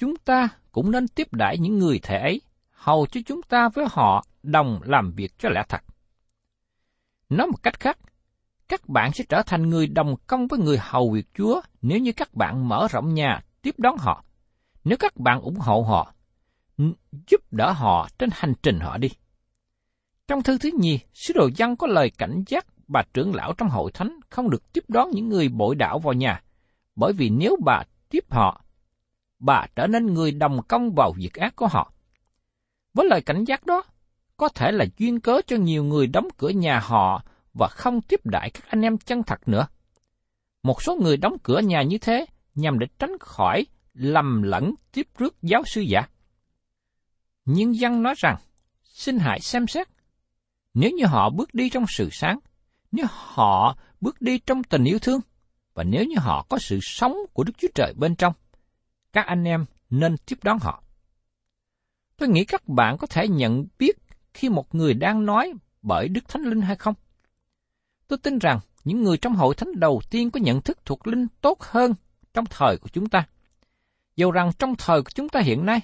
Chúng 0.00 0.16
ta 0.16 0.48
cũng 0.72 0.90
nên 0.90 1.08
tiếp 1.08 1.32
đãi 1.32 1.58
những 1.58 1.78
người 1.78 2.00
thể 2.02 2.18
ấy, 2.18 2.40
hầu 2.70 3.06
cho 3.06 3.20
chúng 3.26 3.42
ta 3.42 3.68
với 3.68 3.86
họ 3.90 4.24
đồng 4.42 4.80
làm 4.82 5.12
việc 5.12 5.38
cho 5.38 5.48
lẽ 5.48 5.62
thật. 5.68 5.80
Nói 7.28 7.46
một 7.46 7.62
cách 7.62 7.80
khác, 7.80 7.98
các 8.68 8.88
bạn 8.88 9.12
sẽ 9.12 9.24
trở 9.28 9.42
thành 9.42 9.70
người 9.70 9.86
đồng 9.86 10.16
công 10.26 10.46
với 10.46 10.58
người 10.58 10.78
hầu 10.80 11.10
việc 11.10 11.26
Chúa 11.34 11.60
nếu 11.82 11.98
như 11.98 12.12
các 12.12 12.34
bạn 12.34 12.68
mở 12.68 12.86
rộng 12.90 13.14
nhà 13.14 13.40
tiếp 13.62 13.74
đón 13.78 13.96
họ, 13.98 14.24
nếu 14.84 14.98
các 15.00 15.16
bạn 15.16 15.40
ủng 15.40 15.56
hộ 15.58 15.82
họ, 15.82 16.14
giúp 17.28 17.40
đỡ 17.50 17.72
họ 17.72 18.08
trên 18.18 18.30
hành 18.32 18.52
trình 18.62 18.80
họ 18.80 18.98
đi. 18.98 19.08
Trong 20.28 20.42
thư 20.42 20.58
thứ 20.58 20.70
nhì, 20.80 20.98
sứ 21.12 21.34
đồ 21.34 21.50
dân 21.56 21.76
có 21.76 21.86
lời 21.86 22.10
cảnh 22.18 22.42
giác 22.46 22.66
bà 22.88 23.02
trưởng 23.14 23.34
lão 23.34 23.52
trong 23.52 23.68
hội 23.68 23.92
thánh 23.92 24.20
không 24.30 24.50
được 24.50 24.72
tiếp 24.72 24.84
đón 24.88 25.10
những 25.10 25.28
người 25.28 25.48
bội 25.48 25.74
đạo 25.74 25.98
vào 25.98 26.12
nhà, 26.12 26.42
bởi 26.96 27.12
vì 27.12 27.30
nếu 27.30 27.56
bà 27.64 27.82
tiếp 28.10 28.24
họ, 28.30 28.64
bà 29.40 29.66
trở 29.76 29.86
nên 29.86 30.06
người 30.06 30.32
đồng 30.32 30.62
công 30.68 30.94
vào 30.94 31.12
việc 31.16 31.34
ác 31.34 31.56
của 31.56 31.66
họ. 31.66 31.92
Với 32.94 33.06
lời 33.10 33.22
cảnh 33.22 33.44
giác 33.44 33.66
đó, 33.66 33.82
có 34.36 34.48
thể 34.48 34.72
là 34.72 34.84
duyên 34.96 35.20
cớ 35.20 35.40
cho 35.46 35.56
nhiều 35.56 35.84
người 35.84 36.06
đóng 36.06 36.28
cửa 36.36 36.48
nhà 36.48 36.80
họ 36.80 37.24
và 37.54 37.68
không 37.68 38.00
tiếp 38.00 38.20
đại 38.24 38.50
các 38.50 38.64
anh 38.66 38.82
em 38.82 38.98
chân 38.98 39.22
thật 39.22 39.48
nữa. 39.48 39.66
Một 40.62 40.82
số 40.82 40.96
người 40.96 41.16
đóng 41.16 41.36
cửa 41.42 41.58
nhà 41.58 41.82
như 41.82 41.98
thế 41.98 42.26
nhằm 42.54 42.78
để 42.78 42.86
tránh 42.98 43.18
khỏi 43.20 43.66
lầm 43.94 44.42
lẫn 44.42 44.74
tiếp 44.92 45.06
rước 45.18 45.36
giáo 45.42 45.62
sư 45.66 45.80
giả. 45.80 46.00
Nhưng 47.44 47.76
dân 47.76 48.02
nói 48.02 48.14
rằng, 48.16 48.36
xin 48.82 49.18
hãy 49.18 49.40
xem 49.40 49.66
xét. 49.66 49.88
Nếu 50.74 50.90
như 50.90 51.06
họ 51.06 51.30
bước 51.30 51.54
đi 51.54 51.70
trong 51.70 51.84
sự 51.88 52.08
sáng, 52.12 52.38
nếu 52.92 53.06
họ 53.08 53.76
bước 54.00 54.20
đi 54.20 54.38
trong 54.38 54.64
tình 54.64 54.84
yêu 54.84 54.98
thương, 54.98 55.20
và 55.74 55.84
nếu 55.84 56.04
như 56.04 56.16
họ 56.18 56.46
có 56.48 56.58
sự 56.58 56.78
sống 56.82 57.16
của 57.32 57.44
Đức 57.44 57.52
Chúa 57.58 57.68
Trời 57.74 57.94
bên 57.96 58.16
trong, 58.16 58.32
các 59.12 59.26
anh 59.26 59.44
em 59.44 59.64
nên 59.90 60.16
tiếp 60.26 60.36
đón 60.42 60.58
họ. 60.58 60.82
Tôi 62.16 62.28
nghĩ 62.28 62.44
các 62.44 62.68
bạn 62.68 62.98
có 62.98 63.06
thể 63.06 63.28
nhận 63.28 63.66
biết 63.78 63.98
khi 64.34 64.48
một 64.48 64.74
người 64.74 64.94
đang 64.94 65.26
nói 65.26 65.52
bởi 65.82 66.08
Đức 66.08 66.28
Thánh 66.28 66.42
Linh 66.42 66.60
hay 66.60 66.76
không. 66.76 66.94
Tôi 68.08 68.18
tin 68.18 68.38
rằng 68.38 68.60
những 68.84 69.02
người 69.02 69.16
trong 69.16 69.34
hội 69.34 69.54
thánh 69.54 69.80
đầu 69.80 70.00
tiên 70.10 70.30
có 70.30 70.40
nhận 70.40 70.60
thức 70.60 70.78
thuộc 70.84 71.06
linh 71.06 71.26
tốt 71.40 71.60
hơn 71.60 71.94
trong 72.34 72.44
thời 72.50 72.76
của 72.76 72.88
chúng 72.88 73.08
ta. 73.08 73.26
Dù 74.16 74.30
rằng 74.30 74.50
trong 74.58 74.74
thời 74.78 75.02
của 75.02 75.10
chúng 75.14 75.28
ta 75.28 75.40
hiện 75.40 75.66
nay, 75.66 75.80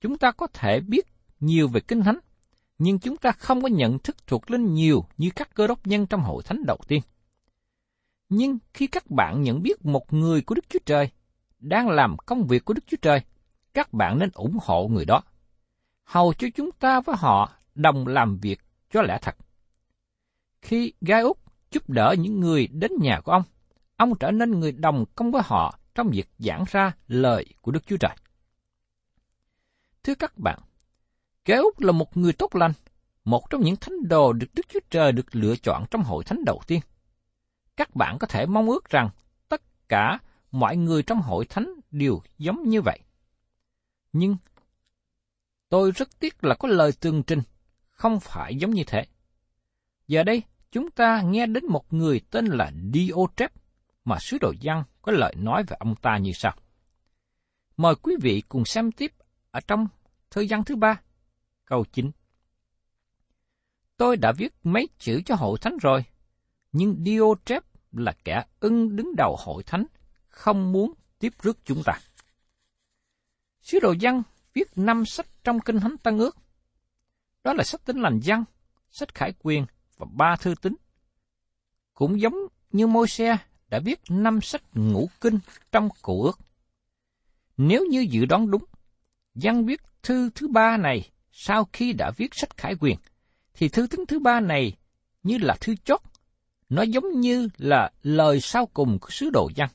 chúng 0.00 0.18
ta 0.18 0.30
có 0.30 0.46
thể 0.46 0.80
biết 0.80 1.06
nhiều 1.40 1.68
về 1.68 1.80
kinh 1.80 2.02
thánh, 2.02 2.18
nhưng 2.78 2.98
chúng 2.98 3.16
ta 3.16 3.32
không 3.32 3.62
có 3.62 3.68
nhận 3.68 3.98
thức 3.98 4.26
thuộc 4.26 4.50
linh 4.50 4.74
nhiều 4.74 5.04
như 5.16 5.30
các 5.36 5.54
cơ 5.54 5.66
đốc 5.66 5.86
nhân 5.86 6.06
trong 6.06 6.20
hội 6.20 6.42
thánh 6.42 6.66
đầu 6.66 6.78
tiên. 6.88 7.02
Nhưng 8.28 8.58
khi 8.74 8.86
các 8.86 9.10
bạn 9.10 9.42
nhận 9.42 9.62
biết 9.62 9.84
một 9.84 10.12
người 10.12 10.42
của 10.42 10.54
Đức 10.54 10.64
Chúa 10.68 10.78
Trời 10.86 11.10
đang 11.58 11.88
làm 11.88 12.16
công 12.26 12.46
việc 12.46 12.64
của 12.64 12.74
Đức 12.74 12.84
Chúa 12.86 12.96
Trời, 13.02 13.20
các 13.74 13.92
bạn 13.92 14.18
nên 14.18 14.30
ủng 14.34 14.58
hộ 14.62 14.88
người 14.88 15.04
đó. 15.04 15.22
Hầu 16.04 16.34
cho 16.34 16.48
chúng 16.54 16.70
ta 16.72 17.00
với 17.00 17.16
họ 17.18 17.52
đồng 17.74 18.06
làm 18.06 18.38
việc 18.38 18.60
cho 18.90 19.02
lẽ 19.02 19.18
thật. 19.22 19.36
Khi 20.62 20.92
Gai 21.00 21.20
Úc 21.20 21.38
giúp 21.70 21.90
đỡ 21.90 22.14
những 22.18 22.40
người 22.40 22.66
đến 22.66 22.92
nhà 23.00 23.20
của 23.20 23.32
ông, 23.32 23.42
ông 23.96 24.18
trở 24.18 24.30
nên 24.30 24.60
người 24.60 24.72
đồng 24.72 25.04
công 25.14 25.30
với 25.30 25.42
họ 25.44 25.78
trong 25.94 26.08
việc 26.08 26.30
giảng 26.38 26.64
ra 26.70 26.92
lời 27.08 27.46
của 27.62 27.72
Đức 27.72 27.86
Chúa 27.86 27.96
Trời. 27.96 28.16
Thưa 30.02 30.14
các 30.14 30.38
bạn, 30.38 30.58
Gai 31.44 31.58
Úc 31.58 31.80
là 31.80 31.92
một 31.92 32.16
người 32.16 32.32
tốt 32.32 32.54
lành, 32.54 32.72
một 33.24 33.50
trong 33.50 33.60
những 33.60 33.76
thánh 33.76 34.08
đồ 34.08 34.32
được 34.32 34.46
Đức 34.54 34.66
Chúa 34.68 34.80
Trời 34.90 35.12
được 35.12 35.36
lựa 35.36 35.56
chọn 35.56 35.84
trong 35.90 36.02
hội 36.02 36.24
thánh 36.24 36.44
đầu 36.44 36.60
tiên. 36.66 36.80
Các 37.76 37.94
bạn 37.94 38.18
có 38.18 38.26
thể 38.26 38.46
mong 38.46 38.68
ước 38.68 38.90
rằng 38.90 39.10
tất 39.48 39.88
cả 39.88 40.18
mọi 40.50 40.76
người 40.76 41.02
trong 41.02 41.20
hội 41.20 41.44
thánh 41.44 41.74
đều 41.90 42.22
giống 42.38 42.68
như 42.68 42.82
vậy. 42.82 43.00
Nhưng 44.12 44.36
tôi 45.68 45.90
rất 45.90 46.08
tiếc 46.20 46.44
là 46.44 46.54
có 46.54 46.68
lời 46.68 46.92
tường 47.00 47.22
trình 47.22 47.42
không 47.90 48.20
phải 48.20 48.56
giống 48.56 48.70
như 48.70 48.82
thế. 48.86 49.06
Giờ 50.06 50.22
đây, 50.22 50.42
chúng 50.70 50.90
ta 50.90 51.22
nghe 51.22 51.46
đến 51.46 51.64
một 51.68 51.92
người 51.92 52.20
tên 52.30 52.46
là 52.46 52.72
Diotrep 52.92 53.52
mà 54.04 54.18
sứ 54.20 54.38
đồ 54.40 54.52
văn 54.62 54.84
có 55.02 55.12
lời 55.12 55.34
nói 55.36 55.64
về 55.68 55.76
ông 55.80 55.96
ta 55.96 56.18
như 56.18 56.32
sau. 56.32 56.56
Mời 57.76 57.94
quý 57.94 58.14
vị 58.20 58.42
cùng 58.48 58.64
xem 58.64 58.92
tiếp 58.92 59.12
ở 59.50 59.60
trong 59.60 59.88
thời 60.30 60.48
gian 60.48 60.64
thứ 60.64 60.76
ba, 60.76 61.00
câu 61.64 61.84
9. 61.92 62.10
Tôi 63.96 64.16
đã 64.16 64.32
viết 64.32 64.54
mấy 64.62 64.88
chữ 64.98 65.20
cho 65.26 65.34
hội 65.34 65.58
thánh 65.58 65.76
rồi, 65.80 66.04
nhưng 66.72 67.04
Diotrep 67.04 67.64
là 67.92 68.12
kẻ 68.24 68.44
ưng 68.60 68.96
đứng 68.96 69.16
đầu 69.16 69.36
hội 69.38 69.62
thánh, 69.62 69.86
không 70.38 70.72
muốn 70.72 70.92
tiếp 71.18 71.32
rước 71.42 71.58
chúng 71.64 71.82
ta. 71.84 71.92
Sứ 73.62 73.80
đồ 73.80 73.94
giăng 74.00 74.22
viết 74.54 74.68
năm 74.76 75.06
sách 75.06 75.26
trong 75.44 75.60
Kinh 75.60 75.80
Thánh 75.80 75.96
Tân 76.02 76.18
Ước. 76.18 76.36
Đó 77.44 77.52
là 77.52 77.64
sách 77.64 77.84
tính 77.84 78.00
lành 78.00 78.20
giăng, 78.22 78.44
sách 78.90 79.14
khải 79.14 79.32
quyền 79.38 79.66
và 79.96 80.06
ba 80.12 80.36
thư 80.36 80.54
tín. 80.62 80.74
Cũng 81.94 82.20
giống 82.20 82.34
như 82.72 82.86
môi 82.86 83.08
xe 83.08 83.36
đã 83.68 83.80
viết 83.84 84.00
năm 84.08 84.40
sách 84.40 84.62
ngũ 84.74 85.08
kinh 85.20 85.38
trong 85.72 85.88
cụ 86.02 86.22
ước. 86.22 86.38
Nếu 87.56 87.84
như 87.90 88.06
dự 88.10 88.24
đoán 88.24 88.50
đúng, 88.50 88.64
giăng 89.34 89.66
viết 89.66 89.80
thư 90.02 90.30
thứ 90.34 90.48
ba 90.48 90.76
này 90.76 91.10
sau 91.32 91.68
khi 91.72 91.92
đã 91.92 92.10
viết 92.16 92.28
sách 92.32 92.56
khải 92.56 92.74
quyền, 92.80 92.96
thì 93.54 93.68
thư 93.68 93.86
tính 93.86 94.06
thứ 94.08 94.18
ba 94.18 94.40
này 94.40 94.76
như 95.22 95.38
là 95.38 95.56
thư 95.60 95.76
chót, 95.76 96.00
nó 96.68 96.82
giống 96.82 97.20
như 97.20 97.48
là 97.56 97.92
lời 98.02 98.40
sau 98.40 98.66
cùng 98.66 98.98
của 98.98 99.10
sứ 99.10 99.30
đồ 99.30 99.50
giăng. 99.56 99.70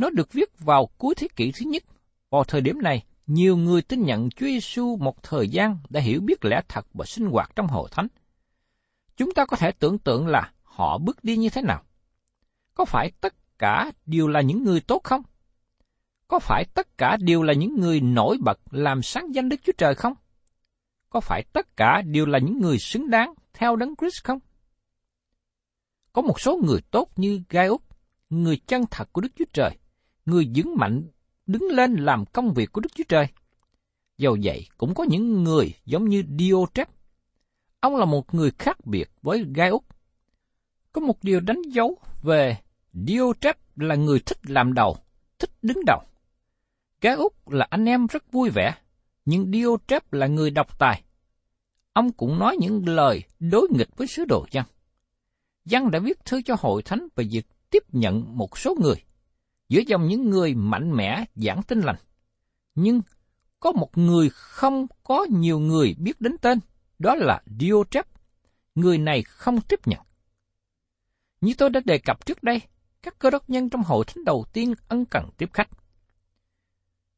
Nó 0.00 0.10
được 0.10 0.32
viết 0.32 0.58
vào 0.58 0.86
cuối 0.98 1.14
thế 1.14 1.28
kỷ 1.36 1.52
thứ 1.52 1.66
nhất. 1.66 1.82
Vào 2.30 2.44
thời 2.44 2.60
điểm 2.60 2.82
này, 2.82 3.04
nhiều 3.26 3.56
người 3.56 3.82
tin 3.82 4.02
nhận 4.02 4.30
Chúa 4.30 4.46
Giêsu 4.46 4.96
một 4.96 5.22
thời 5.22 5.48
gian 5.48 5.78
đã 5.90 6.00
hiểu 6.00 6.20
biết 6.20 6.44
lẽ 6.44 6.60
thật 6.68 6.86
và 6.94 7.04
sinh 7.04 7.26
hoạt 7.26 7.50
trong 7.56 7.66
hội 7.66 7.88
thánh. 7.92 8.06
Chúng 9.16 9.34
ta 9.34 9.46
có 9.46 9.56
thể 9.56 9.72
tưởng 9.72 9.98
tượng 9.98 10.26
là 10.26 10.52
họ 10.62 10.98
bước 10.98 11.24
đi 11.24 11.36
như 11.36 11.48
thế 11.48 11.62
nào. 11.62 11.82
Có 12.74 12.84
phải 12.84 13.10
tất 13.20 13.58
cả 13.58 13.90
đều 14.06 14.28
là 14.28 14.40
những 14.40 14.64
người 14.64 14.80
tốt 14.80 15.00
không? 15.04 15.22
Có 16.28 16.38
phải 16.38 16.64
tất 16.74 16.98
cả 16.98 17.16
đều 17.20 17.42
là 17.42 17.52
những 17.52 17.80
người 17.80 18.00
nổi 18.00 18.36
bật 18.40 18.60
làm 18.70 19.02
sáng 19.02 19.34
danh 19.34 19.48
Đức 19.48 19.60
Chúa 19.62 19.72
Trời 19.78 19.94
không? 19.94 20.14
Có 21.10 21.20
phải 21.20 21.44
tất 21.52 21.76
cả 21.76 22.02
đều 22.06 22.26
là 22.26 22.38
những 22.38 22.60
người 22.60 22.78
xứng 22.78 23.10
đáng 23.10 23.34
theo 23.52 23.76
đấng 23.76 23.96
Christ 23.96 24.24
không? 24.24 24.38
Có 26.12 26.22
một 26.22 26.40
số 26.40 26.60
người 26.64 26.80
tốt 26.90 27.08
như 27.16 27.42
Gai 27.48 27.66
Úc, 27.66 27.82
người 28.30 28.60
chân 28.66 28.84
thật 28.90 29.12
của 29.12 29.20
Đức 29.20 29.32
Chúa 29.36 29.44
Trời, 29.52 29.76
người 30.30 30.50
vững 30.54 30.76
mạnh 30.76 31.02
đứng 31.46 31.62
lên 31.62 31.94
làm 31.94 32.24
công 32.24 32.54
việc 32.54 32.72
của 32.72 32.80
Đức 32.80 32.94
Chúa 32.94 33.04
Trời. 33.08 33.26
Dầu 34.18 34.36
vậy 34.42 34.66
cũng 34.78 34.94
có 34.94 35.04
những 35.04 35.44
người 35.44 35.74
giống 35.84 36.08
như 36.08 36.22
Diotrep. 36.38 36.88
Ông 37.80 37.96
là 37.96 38.04
một 38.04 38.34
người 38.34 38.50
khác 38.58 38.86
biệt 38.86 39.10
với 39.22 39.44
Gai 39.54 39.68
Úc. 39.68 39.84
Có 40.92 41.00
một 41.00 41.24
điều 41.24 41.40
đánh 41.40 41.62
dấu 41.62 41.98
về 42.22 42.56
Diotrep 42.92 43.56
là 43.76 43.94
người 43.94 44.20
thích 44.20 44.38
làm 44.42 44.74
đầu, 44.74 44.96
thích 45.38 45.50
đứng 45.62 45.84
đầu. 45.86 46.02
Gai 47.00 47.14
Úc 47.14 47.48
là 47.48 47.66
anh 47.70 47.84
em 47.84 48.06
rất 48.06 48.32
vui 48.32 48.50
vẻ, 48.50 48.74
nhưng 49.24 49.52
Diotrep 49.52 50.12
là 50.12 50.26
người 50.26 50.50
độc 50.50 50.78
tài. 50.78 51.02
Ông 51.92 52.12
cũng 52.12 52.38
nói 52.38 52.56
những 52.60 52.88
lời 52.88 53.22
đối 53.40 53.68
nghịch 53.70 53.96
với 53.96 54.06
sứ 54.06 54.24
đồ 54.24 54.46
dân. 54.50 54.64
Giăng 55.64 55.90
đã 55.90 55.98
viết 55.98 56.24
thư 56.24 56.42
cho 56.42 56.56
hội 56.58 56.82
thánh 56.82 57.08
về 57.16 57.24
việc 57.30 57.46
tiếp 57.70 57.82
nhận 57.92 58.38
một 58.38 58.58
số 58.58 58.74
người, 58.80 58.96
giữa 59.70 59.80
dòng 59.86 60.08
những 60.08 60.30
người 60.30 60.54
mạnh 60.54 60.96
mẽ 60.96 61.24
giảng 61.34 61.62
tin 61.62 61.80
lành. 61.80 61.96
Nhưng 62.74 63.02
có 63.60 63.72
một 63.72 63.98
người 63.98 64.30
không 64.30 64.86
có 65.02 65.26
nhiều 65.30 65.58
người 65.58 65.94
biết 65.98 66.20
đến 66.20 66.38
tên, 66.38 66.58
đó 66.98 67.14
là 67.14 67.42
Diotrep. 67.60 68.06
Người 68.74 68.98
này 68.98 69.22
không 69.22 69.60
tiếp 69.60 69.80
nhận. 69.86 70.00
Như 71.40 71.54
tôi 71.58 71.70
đã 71.70 71.80
đề 71.84 71.98
cập 71.98 72.26
trước 72.26 72.42
đây, 72.42 72.60
các 73.02 73.18
cơ 73.18 73.30
đốc 73.30 73.50
nhân 73.50 73.70
trong 73.70 73.82
hội 73.82 74.04
thánh 74.04 74.24
đầu 74.24 74.44
tiên 74.52 74.74
ân 74.88 75.04
cần 75.04 75.30
tiếp 75.36 75.50
khách. 75.52 75.68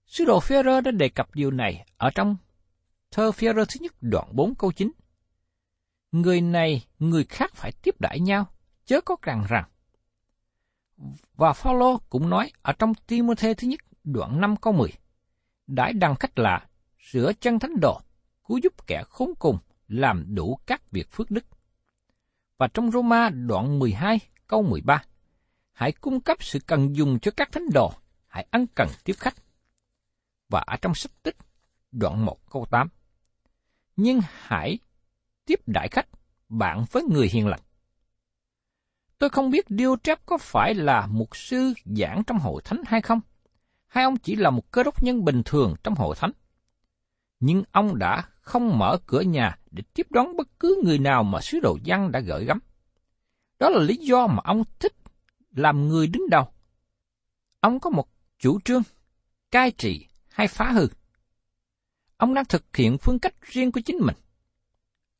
Sứ 0.07 0.25
đồ 0.25 0.41
Führer 0.41 0.81
đã 0.81 0.91
đề 0.91 1.09
cập 1.09 1.35
điều 1.35 1.51
này 1.51 1.87
ở 1.97 2.11
trong 2.15 2.37
thơ 3.11 3.31
Führer 3.31 3.65
thứ 3.65 3.81
nhất 3.81 3.93
đoạn 4.01 4.29
4 4.33 4.55
câu 4.55 4.73
9. 4.73 4.91
Người 6.13 6.41
này, 6.41 6.85
người 6.99 7.25
khác 7.25 7.55
phải 7.55 7.73
tiếp 7.73 8.01
đãi 8.01 8.21
nhau, 8.21 8.47
chớ 8.85 9.01
có 9.01 9.17
rằng 9.23 9.47
rằng. 9.49 9.65
Và 11.35 11.53
Phaolô 11.53 12.01
cũng 12.11 12.31
nói 12.31 12.53
ở 12.63 12.73
trong 12.73 12.95
Timôthê 12.95 13.55
thứ 13.55 13.69
nhất 13.69 13.81
đoạn 14.05 14.41
5 14.41 14.57
câu 14.57 14.73
10. 14.73 14.89
Đãi 15.67 15.93
đăng 15.93 16.15
khách 16.15 16.39
lạ, 16.39 16.67
sửa 16.99 17.33
chân 17.33 17.59
thánh 17.59 17.81
đồ, 17.81 18.01
cứu 18.49 18.59
giúp 18.63 18.87
kẻ 18.87 19.03
khốn 19.09 19.31
cùng, 19.39 19.59
làm 19.89 20.35
đủ 20.35 20.59
các 20.67 20.91
việc 20.91 21.11
phước 21.11 21.31
đức. 21.31 21.45
Và 22.59 22.69
trong 22.75 22.91
Roma 22.91 23.31
đoạn 23.31 23.79
12 23.79 24.21
câu 24.47 24.63
13. 24.63 25.05
Hãy 25.73 25.93
cung 25.93 26.21
cấp 26.21 26.45
sự 26.45 26.59
cần 26.67 26.97
dùng 26.97 27.19
cho 27.21 27.31
các 27.37 27.53
thánh 27.53 27.71
đồ, 27.75 27.93
hãy 28.27 28.47
ăn 28.51 28.67
cần 28.75 28.89
tiếp 29.05 29.15
khách. 29.19 29.35
Và 30.49 30.61
ở 30.61 30.77
trong 30.77 30.95
sách 30.95 31.13
tích, 31.23 31.37
đoạn 31.93 32.25
1 32.25 32.51
câu 32.51 32.67
8. 32.71 32.89
Nhưng 33.97 34.21
hãy 34.23 34.79
tiếp 35.47 35.61
đại 35.67 35.89
khách 35.89 36.09
bạn 36.49 36.85
với 36.93 37.03
người 37.11 37.29
hiền 37.29 37.47
lành. 37.47 37.61
Tôi 39.23 39.31
không 39.31 39.51
biết 39.51 39.67
Diotrep 39.69 40.27
có 40.27 40.39
phải 40.39 40.75
là 40.75 41.07
mục 41.07 41.37
sư 41.37 41.73
giảng 41.85 42.23
trong 42.27 42.39
hội 42.39 42.63
thánh 42.65 42.83
hay 42.87 43.01
không, 43.03 43.21
hay 43.87 44.05
ông 44.05 44.17
chỉ 44.17 44.37
là 44.37 44.51
một 44.51 44.71
cơ 44.71 44.83
đốc 44.83 45.03
nhân 45.03 45.25
bình 45.25 45.43
thường 45.45 45.75
trong 45.85 45.95
hội 45.95 46.17
thánh. 46.19 46.33
Nhưng 47.41 47.63
ông 47.73 47.99
đã 47.99 48.25
không 48.41 48.79
mở 48.79 48.99
cửa 49.07 49.21
nhà 49.21 49.59
để 49.71 49.83
tiếp 49.95 50.07
đón 50.11 50.37
bất 50.37 50.49
cứ 50.61 50.81
người 50.85 50.99
nào 50.99 51.23
mà 51.23 51.41
sứ 51.41 51.61
đồ 51.61 51.79
dân 51.85 52.13
đã 52.13 52.21
gửi 52.21 52.45
gắm. 52.45 52.59
Đó 53.59 53.69
là 53.69 53.81
lý 53.81 53.97
do 53.97 54.27
mà 54.27 54.41
ông 54.45 54.65
thích 54.79 54.95
làm 55.51 55.89
người 55.89 56.07
đứng 56.07 56.31
đầu. 56.31 56.49
Ông 57.61 57.81
có 57.81 57.91
một 57.91 58.09
chủ 58.39 58.61
trương, 58.65 58.83
cai 59.51 59.71
trị 59.71 60.07
hay 60.29 60.49
phá 60.49 60.71
hư. 60.71 60.89
Ông 62.17 62.35
đang 62.35 62.45
thực 62.45 62.77
hiện 62.77 62.99
phương 62.99 63.19
cách 63.19 63.35
riêng 63.43 63.73
của 63.73 63.81
chính 63.81 63.99
mình. 64.01 64.17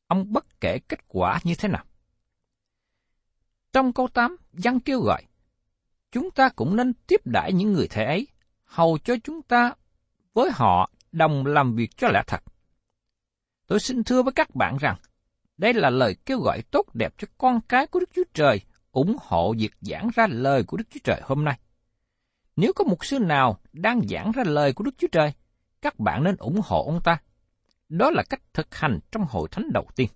Ông 0.07 0.33
bất 0.33 0.59
kể 0.61 0.79
kết 0.87 0.99
quả 1.07 1.39
như 1.43 1.55
thế 1.55 1.69
nào. 1.69 1.85
Trong 3.73 3.93
câu 3.93 4.07
8, 4.07 4.37
dân 4.53 4.79
kêu 4.79 5.01
gọi, 5.01 5.23
chúng 6.11 6.31
ta 6.31 6.49
cũng 6.49 6.75
nên 6.75 6.93
tiếp 7.07 7.21
đãi 7.25 7.53
những 7.53 7.73
người 7.73 7.87
thế 7.87 8.05
ấy, 8.05 8.27
hầu 8.63 8.97
cho 8.97 9.15
chúng 9.23 9.41
ta 9.41 9.73
với 10.33 10.49
họ 10.53 10.89
đồng 11.11 11.45
làm 11.45 11.75
việc 11.75 11.97
cho 11.97 12.07
lẽ 12.07 12.23
thật. 12.27 12.43
Tôi 13.67 13.79
xin 13.79 14.03
thưa 14.03 14.23
với 14.23 14.33
các 14.33 14.55
bạn 14.55 14.77
rằng, 14.77 14.95
đây 15.57 15.73
là 15.73 15.89
lời 15.89 16.15
kêu 16.25 16.39
gọi 16.39 16.61
tốt 16.71 16.95
đẹp 16.95 17.13
cho 17.17 17.27
con 17.37 17.61
cái 17.69 17.87
của 17.87 17.99
Đức 17.99 18.09
Chúa 18.13 18.23
Trời, 18.33 18.61
ủng 18.91 19.17
hộ 19.21 19.53
việc 19.57 19.73
giảng 19.81 20.09
ra 20.15 20.27
lời 20.29 20.63
của 20.63 20.77
Đức 20.77 20.85
Chúa 20.89 20.99
Trời 21.03 21.21
hôm 21.23 21.43
nay. 21.43 21.59
Nếu 22.55 22.73
có 22.75 22.83
một 22.83 23.05
sư 23.05 23.19
nào 23.19 23.59
đang 23.73 24.01
giảng 24.07 24.31
ra 24.31 24.43
lời 24.45 24.73
của 24.73 24.83
Đức 24.83 24.95
Chúa 24.97 25.07
Trời, 25.11 25.33
các 25.81 25.99
bạn 25.99 26.23
nên 26.23 26.35
ủng 26.35 26.61
hộ 26.63 26.85
ông 26.85 26.99
ta. 27.03 27.21
Đó 27.89 28.11
là 28.11 28.23
cách 28.29 28.41
thực 28.53 28.75
hành 28.75 28.99
trong 29.11 29.25
hội 29.29 29.47
thánh 29.51 29.73
đầu 29.73 29.87
tiên. 29.95 30.09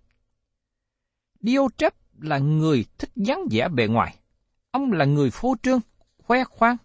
Diotrep 1.41 1.93
là 2.21 2.37
người 2.37 2.85
thích 2.97 3.11
dáng 3.15 3.47
vẻ 3.51 3.69
bề 3.69 3.87
ngoài. 3.87 4.15
Ông 4.71 4.91
là 4.91 5.05
người 5.05 5.29
phô 5.31 5.55
trương, 5.63 5.79
khoe 6.17 6.43
khoang. 6.43 6.77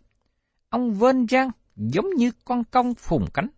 Ông 0.69 0.95
vên 0.95 1.27
rang 1.29 1.51
giống 1.77 2.11
như 2.17 2.31
con 2.45 2.65
công 2.65 2.95
phùng 2.95 3.27
cánh. 3.35 3.49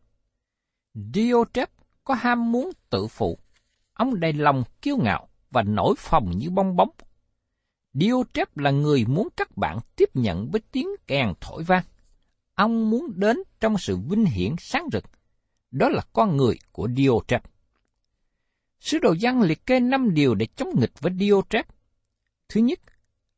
Diotrep 1.15 1.71
có 2.05 2.15
ham 2.15 2.53
muốn 2.53 2.71
tự 2.91 3.07
phụ. 3.07 3.39
Ông 3.93 4.21
đầy 4.21 4.33
lòng 4.33 4.65
kiêu 4.83 4.97
ngạo 4.97 5.29
và 5.51 5.63
nổi 5.63 5.95
phòng 5.99 6.31
như 6.39 6.51
bong 6.51 6.77
bóng. 6.77 6.91
Diotrep 7.93 8.57
là 8.57 8.71
người 8.71 9.05
muốn 9.09 9.29
các 9.37 9.57
bạn 9.57 9.79
tiếp 9.97 10.09
nhận 10.15 10.51
với 10.51 10.61
tiếng 10.73 10.89
kèn 11.07 11.33
thổi 11.41 11.63
vang. 11.63 11.85
Ông 12.55 12.91
muốn 12.91 13.13
đến 13.17 13.37
trong 13.61 13.79
sự 13.79 13.97
vinh 13.97 14.25
hiển 14.25 14.55
sáng 14.59 14.89
rực. 14.93 15.05
Đó 15.71 15.89
là 15.89 16.03
con 16.13 16.37
người 16.37 16.59
của 16.73 16.89
Diotrep. 16.97 17.43
Sứ 18.85 18.99
đồ 18.99 19.15
văn 19.21 19.43
liệt 19.43 19.67
kê 19.67 19.81
năm 19.81 20.15
điều 20.15 20.35
để 20.35 20.47
chống 20.57 20.69
nghịch 20.81 21.01
với 21.01 21.13
Diotrep. 21.21 21.67
Thứ 22.49 22.61
nhất, 22.61 22.81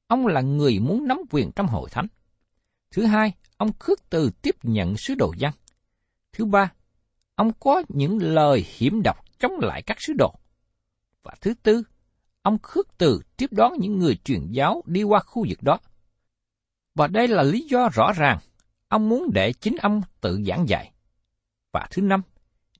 ông 0.06 0.26
là 0.26 0.40
người 0.40 0.78
muốn 0.78 1.06
nắm 1.06 1.18
quyền 1.30 1.52
trong 1.52 1.66
hội 1.66 1.90
thánh. 1.90 2.06
Thứ 2.90 3.04
hai, 3.04 3.32
ông 3.56 3.72
khước 3.78 4.10
từ 4.10 4.30
tiếp 4.42 4.56
nhận 4.62 4.96
sứ 4.96 5.14
đồ 5.14 5.34
văn. 5.38 5.52
Thứ 6.32 6.44
ba, 6.44 6.72
ông 7.34 7.52
có 7.60 7.82
những 7.88 8.18
lời 8.22 8.64
hiểm 8.76 9.02
độc 9.04 9.16
chống 9.38 9.52
lại 9.60 9.82
các 9.82 9.96
sứ 10.00 10.12
đồ. 10.18 10.34
Và 11.22 11.34
thứ 11.40 11.54
tư, 11.62 11.82
ông 12.42 12.58
khước 12.62 12.98
từ 12.98 13.20
tiếp 13.36 13.52
đón 13.52 13.72
những 13.78 13.98
người 13.98 14.16
truyền 14.16 14.46
giáo 14.50 14.82
đi 14.86 15.02
qua 15.02 15.20
khu 15.20 15.46
vực 15.48 15.62
đó. 15.62 15.78
Và 16.94 17.06
đây 17.06 17.28
là 17.28 17.42
lý 17.42 17.66
do 17.70 17.88
rõ 17.92 18.12
ràng, 18.12 18.38
ông 18.88 19.08
muốn 19.08 19.30
để 19.34 19.52
chính 19.52 19.76
ông 19.76 20.02
tự 20.20 20.40
giảng 20.46 20.68
dạy. 20.68 20.92
Và 21.72 21.88
thứ 21.90 22.02
năm, 22.02 22.22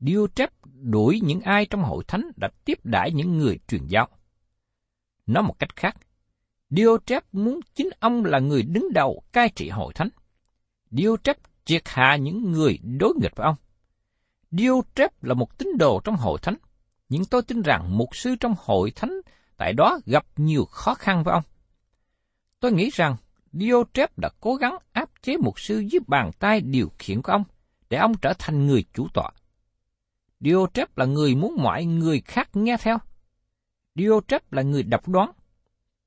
Diotrep 0.01 0.53
đuổi 0.65 1.21
những 1.23 1.41
ai 1.41 1.67
trong 1.67 1.83
hội 1.83 2.05
thánh 2.09 2.31
đã 2.37 2.49
tiếp 2.65 2.79
đãi 2.85 3.13
những 3.13 3.39
người 3.39 3.59
truyền 3.69 3.87
giáo. 3.87 4.09
Nói 5.27 5.43
một 5.43 5.59
cách 5.59 5.77
khác, 5.77 5.97
Diotrep 6.71 7.35
muốn 7.35 7.61
chính 7.75 7.89
ông 8.01 8.25
là 8.25 8.39
người 8.39 8.63
đứng 8.63 8.93
đầu 8.93 9.23
cai 9.33 9.49
trị 9.49 9.69
hội 9.69 9.93
thánh. 9.95 10.09
Diotrep 10.91 11.37
triệt 11.65 11.83
hạ 11.85 12.17
những 12.17 12.53
người 12.53 12.79
đối 12.83 13.15
nghịch 13.21 13.37
với 13.37 13.45
ông. 13.45 13.57
Diotrep 14.51 15.23
là 15.23 15.35
một 15.35 15.59
tín 15.59 15.69
đồ 15.79 16.01
trong 16.05 16.17
hội 16.17 16.39
thánh, 16.43 16.57
nhưng 17.09 17.25
tôi 17.25 17.43
tin 17.43 17.63
rằng 17.63 17.99
mục 17.99 18.17
sư 18.17 18.37
trong 18.41 18.55
hội 18.59 18.91
thánh 18.91 19.21
tại 19.57 19.73
đó 19.73 19.99
gặp 20.07 20.27
nhiều 20.37 20.65
khó 20.65 20.95
khăn 20.95 21.25
với 21.25 21.33
ông. 21.33 21.43
Tôi 22.61 22.73
nghĩ 22.73 22.91
rằng 22.93 23.17
Diotrep 23.53 24.19
đã 24.19 24.29
cố 24.41 24.55
gắng 24.55 24.77
áp 24.93 25.11
chế 25.23 25.37
mục 25.37 25.61
sư 25.61 25.79
dưới 25.79 26.01
bàn 26.07 26.31
tay 26.39 26.61
điều 26.61 26.93
khiển 26.99 27.23
của 27.23 27.33
ông, 27.33 27.45
để 27.91 27.99
ông 27.99 28.15
trở 28.23 28.33
thành 28.39 28.67
người 28.67 28.85
chủ 28.95 29.09
tọa. 29.15 29.31
Diotrep 30.41 30.99
là 30.99 31.05
người 31.05 31.35
muốn 31.35 31.57
mọi 31.59 31.85
người 31.85 32.21
khác 32.21 32.57
nghe 32.57 32.77
theo. 32.81 32.99
Diotrep 33.95 34.53
là 34.53 34.63
người 34.63 34.83
độc 34.83 35.09
đoán. 35.09 35.31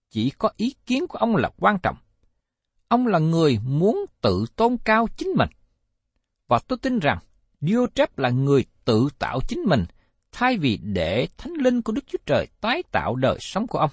Chỉ 0.09 0.29
có 0.29 0.51
ý 0.57 0.75
kiến 0.85 1.07
của 1.07 1.17
ông 1.17 1.35
là 1.35 1.49
quan 1.57 1.79
trọng. 1.83 1.97
Ông 2.87 3.07
là 3.07 3.19
người 3.19 3.59
muốn 3.63 4.05
tự 4.21 4.45
tôn 4.55 4.77
cao 4.85 5.07
chính 5.17 5.29
mình. 5.37 5.49
Và 6.47 6.59
tôi 6.59 6.77
tin 6.77 6.99
rằng 6.99 7.19
Diotrep 7.61 8.17
là 8.17 8.29
người 8.29 8.65
tự 8.85 9.07
tạo 9.19 9.39
chính 9.47 9.59
mình 9.59 9.85
thay 10.31 10.57
vì 10.57 10.77
để 10.77 11.27
thánh 11.37 11.53
linh 11.53 11.81
của 11.81 11.91
Đức 11.91 12.07
Chúa 12.07 12.17
Trời 12.25 12.47
tái 12.61 12.83
tạo 12.91 13.15
đời 13.15 13.37
sống 13.39 13.67
của 13.67 13.79
ông. 13.79 13.91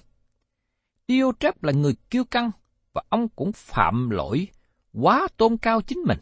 Diotrep 1.09 1.63
là 1.63 1.73
người 1.73 1.97
kiêu 2.11 2.25
căng 2.25 2.51
và 2.93 3.03
ông 3.09 3.29
cũng 3.29 3.53
phạm 3.53 4.11
lỗi 4.11 4.49
quá 4.93 5.29
tôn 5.37 5.57
cao 5.57 5.81
chính 5.81 5.99
mình. 5.99 6.19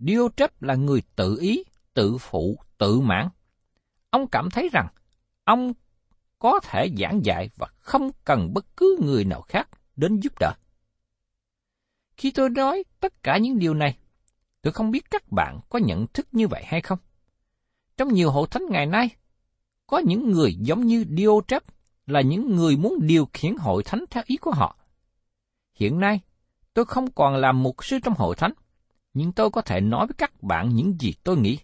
Diotrep 0.00 0.62
là 0.62 0.74
người 0.74 1.02
tự 1.16 1.38
ý, 1.40 1.64
tự 1.96 2.18
phụ, 2.18 2.58
tự 2.78 3.00
mãn. 3.00 3.28
Ông 4.10 4.26
cảm 4.26 4.50
thấy 4.50 4.68
rằng 4.72 4.88
ông 5.44 5.72
có 6.38 6.60
thể 6.60 6.88
giảng 6.98 7.24
dạy 7.24 7.50
và 7.56 7.66
không 7.78 8.10
cần 8.24 8.54
bất 8.54 8.76
cứ 8.76 8.98
người 9.02 9.24
nào 9.24 9.42
khác 9.42 9.68
đến 9.96 10.20
giúp 10.20 10.32
đỡ. 10.40 10.52
Khi 12.16 12.30
tôi 12.30 12.50
nói 12.50 12.84
tất 13.00 13.22
cả 13.22 13.38
những 13.38 13.58
điều 13.58 13.74
này, 13.74 13.98
tôi 14.62 14.72
không 14.72 14.90
biết 14.90 15.10
các 15.10 15.32
bạn 15.32 15.60
có 15.68 15.78
nhận 15.78 16.06
thức 16.06 16.26
như 16.32 16.48
vậy 16.48 16.62
hay 16.66 16.80
không. 16.80 16.98
Trong 17.96 18.14
nhiều 18.14 18.30
hội 18.30 18.46
thánh 18.50 18.62
ngày 18.70 18.86
nay, 18.86 19.08
có 19.86 19.98
những 19.98 20.30
người 20.32 20.54
giống 20.54 20.86
như 20.86 21.04
Diotrep 21.16 21.62
là 22.06 22.20
những 22.20 22.56
người 22.56 22.76
muốn 22.76 22.98
điều 23.02 23.28
khiển 23.32 23.56
hội 23.56 23.82
thánh 23.84 24.04
theo 24.10 24.22
ý 24.26 24.36
của 24.36 24.50
họ. 24.50 24.76
Hiện 25.74 26.00
nay, 26.00 26.20
tôi 26.74 26.84
không 26.84 27.10
còn 27.10 27.36
làm 27.36 27.62
mục 27.62 27.84
sư 27.84 27.98
trong 28.04 28.14
hội 28.14 28.36
thánh, 28.36 28.52
nhưng 29.14 29.32
tôi 29.32 29.50
có 29.50 29.62
thể 29.62 29.80
nói 29.80 30.06
với 30.06 30.14
các 30.18 30.42
bạn 30.42 30.74
những 30.74 31.00
gì 31.00 31.14
tôi 31.24 31.36
nghĩ, 31.36 31.58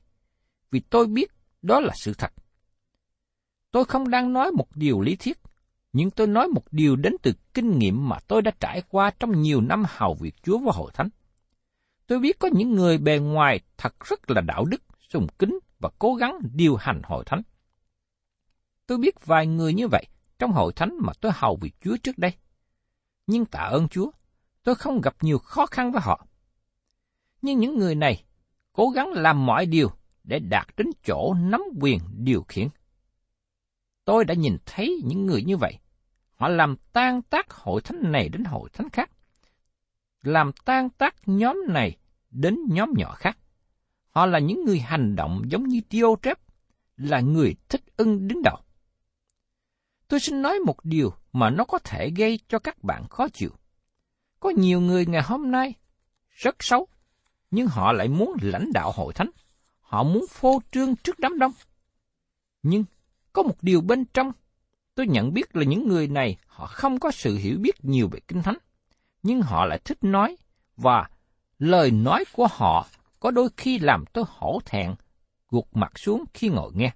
vì 0.72 0.80
tôi 0.80 1.06
biết 1.06 1.30
đó 1.62 1.80
là 1.80 1.92
sự 1.94 2.14
thật. 2.18 2.32
Tôi 3.70 3.84
không 3.84 4.10
đang 4.10 4.32
nói 4.32 4.50
một 4.50 4.66
điều 4.74 5.00
lý 5.00 5.16
thuyết, 5.16 5.38
nhưng 5.92 6.10
tôi 6.10 6.26
nói 6.26 6.48
một 6.48 6.64
điều 6.70 6.96
đến 6.96 7.16
từ 7.22 7.32
kinh 7.54 7.78
nghiệm 7.78 8.08
mà 8.08 8.18
tôi 8.28 8.42
đã 8.42 8.50
trải 8.60 8.82
qua 8.88 9.10
trong 9.18 9.42
nhiều 9.42 9.60
năm 9.60 9.84
hầu 9.88 10.14
việc 10.14 10.34
Chúa 10.42 10.58
và 10.58 10.72
hội 10.74 10.90
thánh. 10.94 11.08
Tôi 12.06 12.18
biết 12.18 12.38
có 12.38 12.48
những 12.52 12.74
người 12.74 12.98
bề 12.98 13.18
ngoài 13.18 13.60
thật 13.76 13.94
rất 14.04 14.30
là 14.30 14.40
đạo 14.40 14.64
đức, 14.64 14.82
sùng 15.10 15.26
kính 15.38 15.58
và 15.78 15.90
cố 15.98 16.14
gắng 16.14 16.38
điều 16.54 16.76
hành 16.76 17.00
hội 17.04 17.24
thánh. 17.26 17.42
Tôi 18.86 18.98
biết 18.98 19.26
vài 19.26 19.46
người 19.46 19.74
như 19.74 19.88
vậy 19.88 20.06
trong 20.38 20.52
hội 20.52 20.72
thánh 20.72 20.96
mà 21.00 21.12
tôi 21.20 21.32
hầu 21.34 21.56
việc 21.56 21.74
Chúa 21.80 21.96
trước 22.02 22.18
đây. 22.18 22.32
Nhưng 23.26 23.44
tạ 23.44 23.60
ơn 23.60 23.88
Chúa, 23.88 24.10
tôi 24.62 24.74
không 24.74 25.00
gặp 25.00 25.16
nhiều 25.20 25.38
khó 25.38 25.66
khăn 25.66 25.92
với 25.92 26.00
họ. 26.04 26.26
Nhưng 27.42 27.58
những 27.58 27.78
người 27.78 27.94
này 27.94 28.24
cố 28.72 28.88
gắng 28.88 29.08
làm 29.12 29.46
mọi 29.46 29.66
điều 29.66 29.90
để 30.24 30.38
đạt 30.38 30.66
đến 30.76 30.86
chỗ 31.04 31.34
nắm 31.34 31.62
quyền 31.80 31.98
điều 32.16 32.42
khiển. 32.42 32.68
Tôi 34.04 34.24
đã 34.24 34.34
nhìn 34.34 34.56
thấy 34.66 35.00
những 35.04 35.26
người 35.26 35.42
như 35.42 35.56
vậy. 35.56 35.78
Họ 36.34 36.48
làm 36.48 36.76
tan 36.92 37.22
tác 37.22 37.50
hội 37.50 37.80
thánh 37.80 38.12
này 38.12 38.28
đến 38.28 38.44
hội 38.44 38.70
thánh 38.72 38.90
khác. 38.90 39.10
Làm 40.22 40.52
tan 40.64 40.90
tác 40.90 41.14
nhóm 41.26 41.62
này 41.68 41.96
đến 42.30 42.58
nhóm 42.68 42.92
nhỏ 42.96 43.14
khác. 43.14 43.38
Họ 44.10 44.26
là 44.26 44.38
những 44.38 44.64
người 44.64 44.78
hành 44.78 45.16
động 45.16 45.42
giống 45.48 45.68
như 45.68 45.80
tiêu 45.88 46.16
trép, 46.22 46.38
là 46.96 47.20
người 47.20 47.54
thích 47.68 47.82
ưng 47.96 48.28
đứng 48.28 48.42
đầu. 48.42 48.56
Tôi 50.08 50.20
xin 50.20 50.42
nói 50.42 50.58
một 50.58 50.84
điều 50.84 51.12
mà 51.32 51.50
nó 51.50 51.64
có 51.64 51.78
thể 51.78 52.10
gây 52.16 52.40
cho 52.48 52.58
các 52.58 52.84
bạn 52.84 53.08
khó 53.08 53.28
chịu. 53.28 53.50
Có 54.40 54.50
nhiều 54.50 54.80
người 54.80 55.06
ngày 55.06 55.22
hôm 55.22 55.50
nay 55.50 55.74
rất 56.30 56.56
xấu, 56.60 56.88
nhưng 57.50 57.66
họ 57.66 57.92
lại 57.92 58.08
muốn 58.08 58.36
lãnh 58.42 58.72
đạo 58.72 58.92
hội 58.92 59.12
thánh. 59.12 59.30
Họ 59.92 60.02
muốn 60.02 60.24
phô 60.30 60.62
trương 60.70 60.96
trước 60.96 61.18
đám 61.18 61.38
đông. 61.38 61.52
Nhưng 62.62 62.84
có 63.32 63.42
một 63.42 63.54
điều 63.62 63.80
bên 63.80 64.04
trong, 64.04 64.32
tôi 64.94 65.06
nhận 65.06 65.32
biết 65.34 65.56
là 65.56 65.64
những 65.64 65.88
người 65.88 66.08
này 66.08 66.36
họ 66.46 66.66
không 66.66 67.00
có 67.00 67.10
sự 67.10 67.36
hiểu 67.36 67.58
biết 67.58 67.84
nhiều 67.84 68.08
về 68.08 68.20
Kinh 68.28 68.42
Thánh, 68.42 68.58
nhưng 69.22 69.42
họ 69.42 69.64
lại 69.64 69.80
thích 69.84 69.98
nói, 70.04 70.36
và 70.76 71.10
lời 71.58 71.90
nói 71.90 72.24
của 72.32 72.46
họ 72.50 72.86
có 73.20 73.30
đôi 73.30 73.48
khi 73.56 73.78
làm 73.78 74.04
tôi 74.12 74.24
hổ 74.28 74.60
thẹn, 74.64 74.94
gục 75.48 75.76
mặt 75.76 75.98
xuống 75.98 76.24
khi 76.34 76.48
ngồi 76.48 76.72
nghe. 76.74 76.92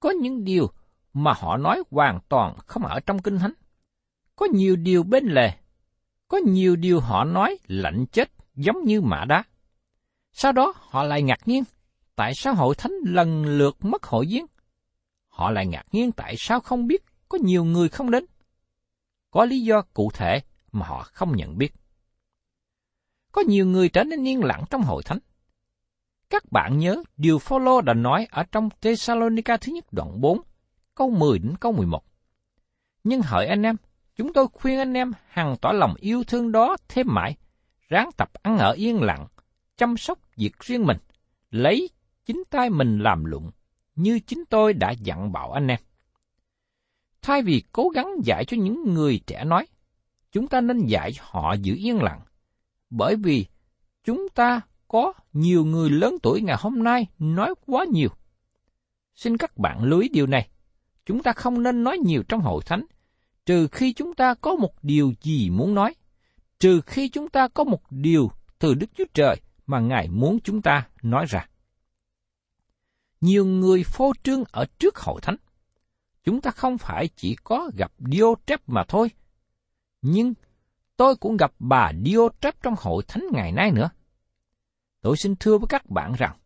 Có 0.00 0.10
những 0.10 0.44
điều 0.44 0.70
mà 1.12 1.32
họ 1.32 1.56
nói 1.56 1.82
hoàn 1.90 2.20
toàn 2.28 2.56
không 2.66 2.86
ở 2.86 3.00
trong 3.00 3.22
Kinh 3.22 3.38
Thánh. 3.38 3.52
Có 4.36 4.46
nhiều 4.52 4.76
điều 4.76 5.02
bên 5.02 5.26
lề, 5.26 5.52
có 6.28 6.38
nhiều 6.38 6.76
điều 6.76 7.00
họ 7.00 7.24
nói 7.24 7.58
lạnh 7.66 8.06
chết 8.12 8.30
giống 8.54 8.84
như 8.84 9.00
mã 9.00 9.24
đá. 9.24 9.44
Sau 10.32 10.52
đó 10.52 10.74
họ 10.76 11.02
lại 11.02 11.22
ngạc 11.22 11.48
nhiên, 11.48 11.64
tại 12.16 12.34
sao 12.34 12.54
hội 12.54 12.74
thánh 12.74 12.92
lần 13.04 13.44
lượt 13.44 13.76
mất 13.80 14.04
hội 14.04 14.26
viên? 14.26 14.46
Họ 15.28 15.50
lại 15.50 15.66
ngạc 15.66 15.86
nhiên 15.92 16.12
tại 16.12 16.34
sao 16.38 16.60
không 16.60 16.86
biết 16.86 17.04
có 17.28 17.38
nhiều 17.42 17.64
người 17.64 17.88
không 17.88 18.10
đến. 18.10 18.26
Có 19.30 19.44
lý 19.44 19.60
do 19.60 19.82
cụ 19.94 20.10
thể 20.14 20.40
mà 20.72 20.86
họ 20.86 21.02
không 21.02 21.36
nhận 21.36 21.58
biết. 21.58 21.74
Có 23.32 23.42
nhiều 23.46 23.66
người 23.66 23.88
trở 23.88 24.04
nên 24.04 24.28
yên 24.28 24.44
lặng 24.44 24.64
trong 24.70 24.82
hội 24.82 25.02
thánh. 25.02 25.18
Các 26.30 26.52
bạn 26.52 26.78
nhớ 26.78 27.02
điều 27.16 27.38
Phaolô 27.38 27.80
đã 27.80 27.94
nói 27.94 28.26
ở 28.30 28.42
trong 28.52 28.68
Thessalonica 28.80 29.56
thứ 29.56 29.72
nhất 29.72 29.84
đoạn 29.92 30.20
4, 30.20 30.40
câu 30.94 31.10
10 31.10 31.38
đến 31.38 31.54
câu 31.60 31.72
11. 31.72 32.04
Nhưng 33.04 33.22
hỡi 33.22 33.46
anh 33.46 33.62
em, 33.62 33.76
chúng 34.16 34.32
tôi 34.32 34.46
khuyên 34.52 34.78
anh 34.78 34.94
em 34.94 35.12
hằng 35.28 35.56
tỏ 35.60 35.72
lòng 35.72 35.94
yêu 36.00 36.24
thương 36.24 36.52
đó 36.52 36.76
thêm 36.88 37.06
mãi, 37.10 37.36
ráng 37.88 38.10
tập 38.16 38.30
ăn 38.42 38.58
ở 38.58 38.72
yên 38.72 39.02
lặng, 39.02 39.26
chăm 39.76 39.96
sóc 39.96 40.18
việc 40.36 40.58
riêng 40.60 40.86
mình, 40.86 40.96
lấy 41.50 41.90
chính 42.26 42.42
tay 42.50 42.70
mình 42.70 42.98
làm 42.98 43.24
lụng, 43.24 43.50
như 43.94 44.18
chính 44.18 44.44
tôi 44.50 44.72
đã 44.72 44.90
dặn 44.90 45.32
bảo 45.32 45.52
anh 45.52 45.66
em. 45.68 45.78
Thay 47.22 47.42
vì 47.42 47.62
cố 47.72 47.88
gắng 47.88 48.08
dạy 48.24 48.44
cho 48.44 48.56
những 48.56 48.94
người 48.94 49.20
trẻ 49.26 49.44
nói, 49.44 49.66
chúng 50.32 50.48
ta 50.48 50.60
nên 50.60 50.86
dạy 50.86 51.12
họ 51.20 51.52
giữ 51.52 51.74
yên 51.74 52.02
lặng, 52.02 52.20
bởi 52.90 53.16
vì 53.16 53.46
chúng 54.04 54.28
ta 54.34 54.60
có 54.88 55.12
nhiều 55.32 55.64
người 55.64 55.90
lớn 55.90 56.16
tuổi 56.22 56.42
ngày 56.42 56.56
hôm 56.58 56.82
nay 56.82 57.06
nói 57.18 57.54
quá 57.66 57.84
nhiều. 57.92 58.08
Xin 59.14 59.36
các 59.36 59.58
bạn 59.58 59.84
lưu 59.84 60.00
ý 60.00 60.08
điều 60.08 60.26
này, 60.26 60.48
chúng 61.06 61.22
ta 61.22 61.32
không 61.32 61.62
nên 61.62 61.84
nói 61.84 61.98
nhiều 61.98 62.22
trong 62.28 62.40
hội 62.40 62.62
thánh, 62.66 62.84
trừ 63.46 63.68
khi 63.72 63.92
chúng 63.92 64.14
ta 64.14 64.34
có 64.34 64.56
một 64.56 64.74
điều 64.82 65.12
gì 65.20 65.50
muốn 65.50 65.74
nói, 65.74 65.94
trừ 66.58 66.80
khi 66.80 67.08
chúng 67.08 67.28
ta 67.28 67.48
có 67.48 67.64
một 67.64 67.82
điều 67.90 68.30
từ 68.58 68.74
Đức 68.74 68.86
Chúa 68.94 69.04
Trời 69.14 69.36
mà 69.66 69.80
Ngài 69.80 70.08
muốn 70.08 70.38
chúng 70.40 70.62
ta 70.62 70.86
nói 71.02 71.26
ra. 71.28 71.48
Nhiều 73.20 73.44
người 73.44 73.84
phô 73.84 74.12
trương 74.22 74.44
ở 74.52 74.66
trước 74.78 74.96
hội 74.96 75.20
thánh. 75.20 75.36
Chúng 76.24 76.40
ta 76.40 76.50
không 76.50 76.78
phải 76.78 77.08
chỉ 77.16 77.36
có 77.44 77.70
gặp 77.76 77.92
Diotrep 77.98 78.68
mà 78.68 78.84
thôi, 78.88 79.10
nhưng 80.02 80.34
tôi 80.96 81.16
cũng 81.16 81.36
gặp 81.36 81.52
bà 81.58 81.92
Diotrep 82.04 82.62
trong 82.62 82.74
hội 82.78 83.02
thánh 83.08 83.26
ngày 83.32 83.52
nay 83.52 83.70
nữa. 83.70 83.90
Tôi 85.00 85.16
xin 85.16 85.36
thưa 85.36 85.58
với 85.58 85.66
các 85.68 85.90
bạn 85.90 86.12
rằng, 86.12 86.36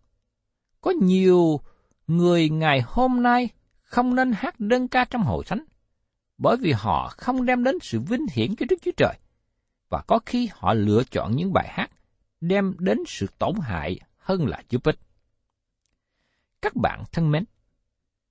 có 0.81 0.91
nhiều 0.91 1.61
người 2.07 2.49
ngày 2.49 2.81
hôm 2.87 3.23
nay 3.23 3.49
không 3.83 4.15
nên 4.15 4.33
hát 4.33 4.61
đơn 4.61 4.89
ca 4.89 5.05
trong 5.05 5.23
hội 5.23 5.45
thánh, 5.47 5.65
bởi 6.39 6.57
vì 6.57 6.73
họ 6.73 7.09
không 7.17 7.47
đem 7.47 7.65
đến 7.65 7.79
sự 7.83 8.01
vinh 8.01 8.27
hiển 8.33 8.57
cho 8.57 8.67
Đức 8.69 8.77
Chúa 8.83 8.93
Trời, 8.97 9.19
và 9.89 10.03
có 10.07 10.19
khi 10.27 10.49
họ 10.53 10.75
lựa 10.75 11.03
chọn 11.11 11.37
những 11.37 11.53
bài 11.53 11.69
hát 11.69 11.91
đem 12.41 12.75
đến 12.79 12.99
sự 13.07 13.27
tổn 13.39 13.55
hại 13.63 14.01
hơn 14.19 14.47
là 14.47 14.63
giúp 14.69 14.85
ích. 14.85 14.99
Các 16.63 16.77
bạn 16.77 17.05
thân 17.13 17.31
mến, 17.31 17.45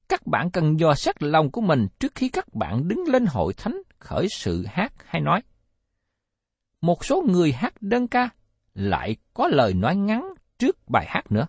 các 0.09 0.27
bạn 0.27 0.51
cần 0.51 0.79
dò 0.79 0.93
xét 0.93 1.23
lòng 1.23 1.51
của 1.51 1.61
mình 1.61 1.87
trước 1.99 2.15
khi 2.15 2.29
các 2.29 2.53
bạn 2.53 2.87
đứng 2.87 3.03
lên 3.07 3.25
hội 3.25 3.53
thánh 3.53 3.81
khởi 3.99 4.27
sự 4.31 4.65
hát 4.65 4.93
hay 5.05 5.21
nói. 5.21 5.41
Một 6.81 7.05
số 7.05 7.23
người 7.27 7.51
hát 7.51 7.73
đơn 7.81 8.07
ca 8.07 8.29
lại 8.73 9.15
có 9.33 9.47
lời 9.47 9.73
nói 9.73 9.95
ngắn 9.95 10.33
trước 10.57 10.77
bài 10.87 11.05
hát 11.09 11.31
nữa. 11.31 11.47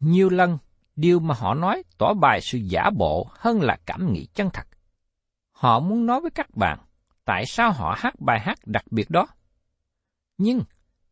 Nhiều 0.00 0.30
lần, 0.30 0.58
điều 0.96 1.20
mà 1.20 1.34
họ 1.34 1.54
nói 1.54 1.82
tỏ 1.98 2.14
bài 2.14 2.40
sự 2.40 2.58
giả 2.58 2.90
bộ 2.96 3.28
hơn 3.30 3.60
là 3.60 3.76
cảm 3.86 4.12
nghĩ 4.12 4.26
chân 4.34 4.50
thật. 4.52 4.66
Họ 5.52 5.80
muốn 5.80 6.06
nói 6.06 6.20
với 6.20 6.30
các 6.30 6.56
bạn 6.56 6.78
tại 7.24 7.46
sao 7.46 7.72
họ 7.72 7.94
hát 7.98 8.14
bài 8.20 8.40
hát 8.40 8.58
đặc 8.66 8.84
biệt 8.90 9.10
đó. 9.10 9.26
Nhưng 10.38 10.62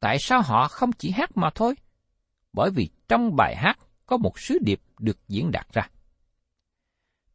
tại 0.00 0.18
sao 0.18 0.42
họ 0.42 0.68
không 0.68 0.92
chỉ 0.92 1.10
hát 1.10 1.36
mà 1.36 1.50
thôi? 1.54 1.74
Bởi 2.52 2.70
vì 2.70 2.90
trong 3.08 3.36
bài 3.36 3.56
hát 3.56 3.78
có 4.12 4.18
một 4.18 4.38
sứ 4.38 4.58
điệp 4.58 4.80
được 4.98 5.28
diễn 5.28 5.50
đạt 5.50 5.66
ra. 5.72 5.90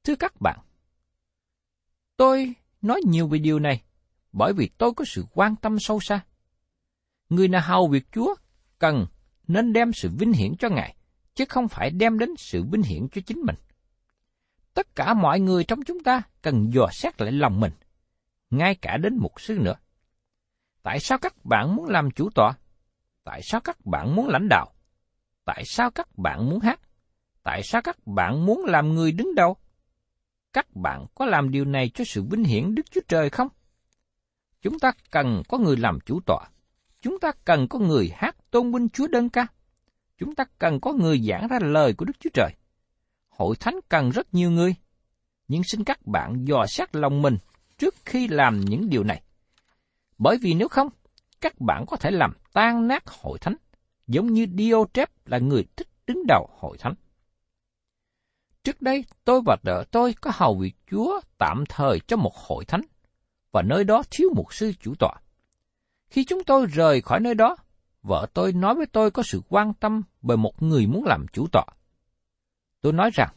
Thưa 0.03 0.15
các 0.15 0.41
bạn, 0.41 0.59
tôi 2.17 2.53
nói 2.81 3.01
nhiều 3.07 3.27
về 3.27 3.39
điều 3.39 3.59
này 3.59 3.83
bởi 4.31 4.53
vì 4.53 4.69
tôi 4.77 4.93
có 4.93 5.05
sự 5.07 5.25
quan 5.33 5.55
tâm 5.55 5.79
sâu 5.79 5.99
xa. 5.99 6.25
Người 7.29 7.47
nào 7.47 7.61
hầu 7.61 7.87
việc 7.87 8.07
Chúa 8.11 8.35
cần 8.79 9.05
nên 9.47 9.73
đem 9.73 9.93
sự 9.93 10.09
vinh 10.19 10.33
hiển 10.33 10.57
cho 10.59 10.69
Ngài, 10.69 10.95
chứ 11.35 11.45
không 11.49 11.67
phải 11.67 11.91
đem 11.91 12.19
đến 12.19 12.29
sự 12.37 12.63
vinh 12.71 12.83
hiển 12.83 13.07
cho 13.11 13.21
chính 13.25 13.39
mình. 13.39 13.55
Tất 14.73 14.95
cả 14.95 15.13
mọi 15.13 15.39
người 15.39 15.63
trong 15.63 15.83
chúng 15.83 16.03
ta 16.03 16.21
cần 16.41 16.73
dò 16.73 16.87
xét 16.91 17.21
lại 17.21 17.31
lòng 17.31 17.59
mình, 17.59 17.73
ngay 18.49 18.75
cả 18.75 18.97
đến 18.97 19.17
một 19.17 19.41
sư 19.41 19.59
nữa. 19.61 19.75
Tại 20.83 20.99
sao 20.99 21.17
các 21.17 21.45
bạn 21.45 21.75
muốn 21.75 21.85
làm 21.85 22.11
chủ 22.11 22.29
tọa? 22.29 22.53
Tại 23.23 23.41
sao 23.43 23.61
các 23.61 23.85
bạn 23.85 24.15
muốn 24.15 24.27
lãnh 24.27 24.47
đạo? 24.49 24.73
Tại 25.47 25.65
sao 25.65 25.91
các 25.91 26.17
bạn 26.17 26.49
muốn 26.49 26.59
hát? 26.59 26.79
Tại 27.43 27.63
sao 27.63 27.81
các 27.81 28.07
bạn 28.07 28.45
muốn 28.45 28.65
làm 28.65 28.93
người 28.93 29.11
đứng 29.11 29.35
đầu? 29.35 29.57
Các 30.53 30.75
bạn 30.75 31.05
có 31.15 31.25
làm 31.25 31.51
điều 31.51 31.65
này 31.65 31.89
cho 31.89 32.03
sự 32.07 32.23
vinh 32.23 32.43
hiển 32.43 32.75
Đức 32.75 32.91
Chúa 32.91 33.01
Trời 33.07 33.29
không? 33.29 33.47
Chúng 34.61 34.79
ta 34.79 34.91
cần 35.11 35.43
có 35.47 35.57
người 35.57 35.77
làm 35.77 35.99
chủ 36.05 36.19
tọa. 36.25 36.39
Chúng 37.01 37.19
ta 37.19 37.31
cần 37.45 37.67
có 37.67 37.79
người 37.79 38.11
hát 38.15 38.35
tôn 38.51 38.71
vinh 38.71 38.89
Chúa 38.89 39.07
đơn 39.07 39.29
ca. 39.29 39.47
Chúng 40.17 40.35
ta 40.35 40.43
cần 40.59 40.79
có 40.79 40.93
người 40.93 41.21
giảng 41.29 41.47
ra 41.47 41.59
lời 41.61 41.93
của 41.93 42.05
Đức 42.05 42.19
Chúa 42.19 42.29
Trời. 42.33 42.51
Hội 43.29 43.55
thánh 43.59 43.79
cần 43.89 44.09
rất 44.09 44.33
nhiều 44.33 44.51
người. 44.51 44.75
Nhưng 45.47 45.61
xin 45.63 45.83
các 45.83 46.07
bạn 46.07 46.45
dò 46.47 46.65
xét 46.67 46.95
lòng 46.95 47.21
mình 47.21 47.37
trước 47.77 47.95
khi 48.05 48.27
làm 48.27 48.59
những 48.59 48.89
điều 48.89 49.03
này. 49.03 49.21
Bởi 50.17 50.37
vì 50.41 50.53
nếu 50.53 50.67
không, 50.67 50.89
các 51.41 51.59
bạn 51.59 51.85
có 51.87 51.97
thể 51.97 52.11
làm 52.11 52.33
tan 52.53 52.87
nát 52.87 53.03
hội 53.07 53.39
thánh, 53.39 53.55
giống 54.07 54.33
như 54.33 54.47
Diotrep 54.57 55.27
là 55.27 55.37
người 55.37 55.65
thích 55.75 55.87
đứng 56.07 56.23
đầu 56.27 56.49
hội 56.59 56.77
thánh. 56.77 56.93
Trước 58.63 58.81
đây, 58.81 59.05
tôi 59.23 59.41
và 59.45 59.57
vợ 59.63 59.83
tôi 59.91 60.13
có 60.21 60.31
hầu 60.33 60.55
việc 60.55 60.75
Chúa 60.91 61.21
tạm 61.37 61.63
thời 61.69 61.99
cho 62.07 62.17
một 62.17 62.35
hội 62.35 62.65
thánh, 62.65 62.81
và 63.51 63.61
nơi 63.61 63.83
đó 63.83 64.03
thiếu 64.11 64.29
một 64.35 64.53
sư 64.53 64.73
chủ 64.79 64.95
tọa. 64.99 65.13
Khi 66.09 66.25
chúng 66.25 66.43
tôi 66.43 66.65
rời 66.65 67.01
khỏi 67.01 67.19
nơi 67.19 67.33
đó, 67.33 67.55
vợ 68.03 68.27
tôi 68.33 68.53
nói 68.53 68.75
với 68.75 68.85
tôi 68.85 69.11
có 69.11 69.23
sự 69.23 69.41
quan 69.49 69.73
tâm 69.73 70.01
về 70.21 70.35
một 70.35 70.61
người 70.63 70.87
muốn 70.87 71.05
làm 71.05 71.25
chủ 71.33 71.47
tọa. 71.51 71.65
Tôi 72.81 72.93
nói 72.93 73.09
rằng, 73.13 73.33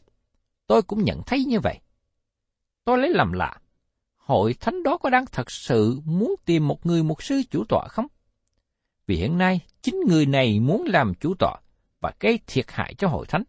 tôi 0.67 0.83
cũng 0.83 1.05
nhận 1.05 1.23
thấy 1.27 1.45
như 1.45 1.61
vậy. 1.61 1.81
Tôi 2.85 2.99
lấy 2.99 3.11
làm 3.11 3.33
lạ, 3.33 3.61
hội 4.17 4.55
thánh 4.55 4.83
đó 4.83 4.97
có 4.97 5.11
đang 5.11 5.27
thật 5.27 5.51
sự 5.51 6.01
muốn 6.05 6.35
tìm 6.45 6.69
một 6.69 6.87
người 6.87 7.03
mục 7.03 7.23
sư 7.23 7.43
chủ 7.51 7.65
tọa 7.69 7.89
không? 7.89 8.07
Vì 9.07 9.17
hiện 9.17 9.39
nay, 9.39 9.61
chính 9.83 10.01
người 10.09 10.27
này 10.27 10.61
muốn 10.61 10.85
làm 10.87 11.15
chủ 11.15 11.35
tọa 11.35 11.57
và 12.01 12.13
gây 12.21 12.41
thiệt 12.47 12.65
hại 12.69 12.95
cho 12.95 13.09
hội 13.09 13.27
thánh. 13.27 13.43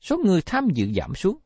Số 0.00 0.18
người 0.18 0.42
tham 0.42 0.68
dự 0.70 0.92
giảm 0.92 1.14
xuống, 1.14 1.38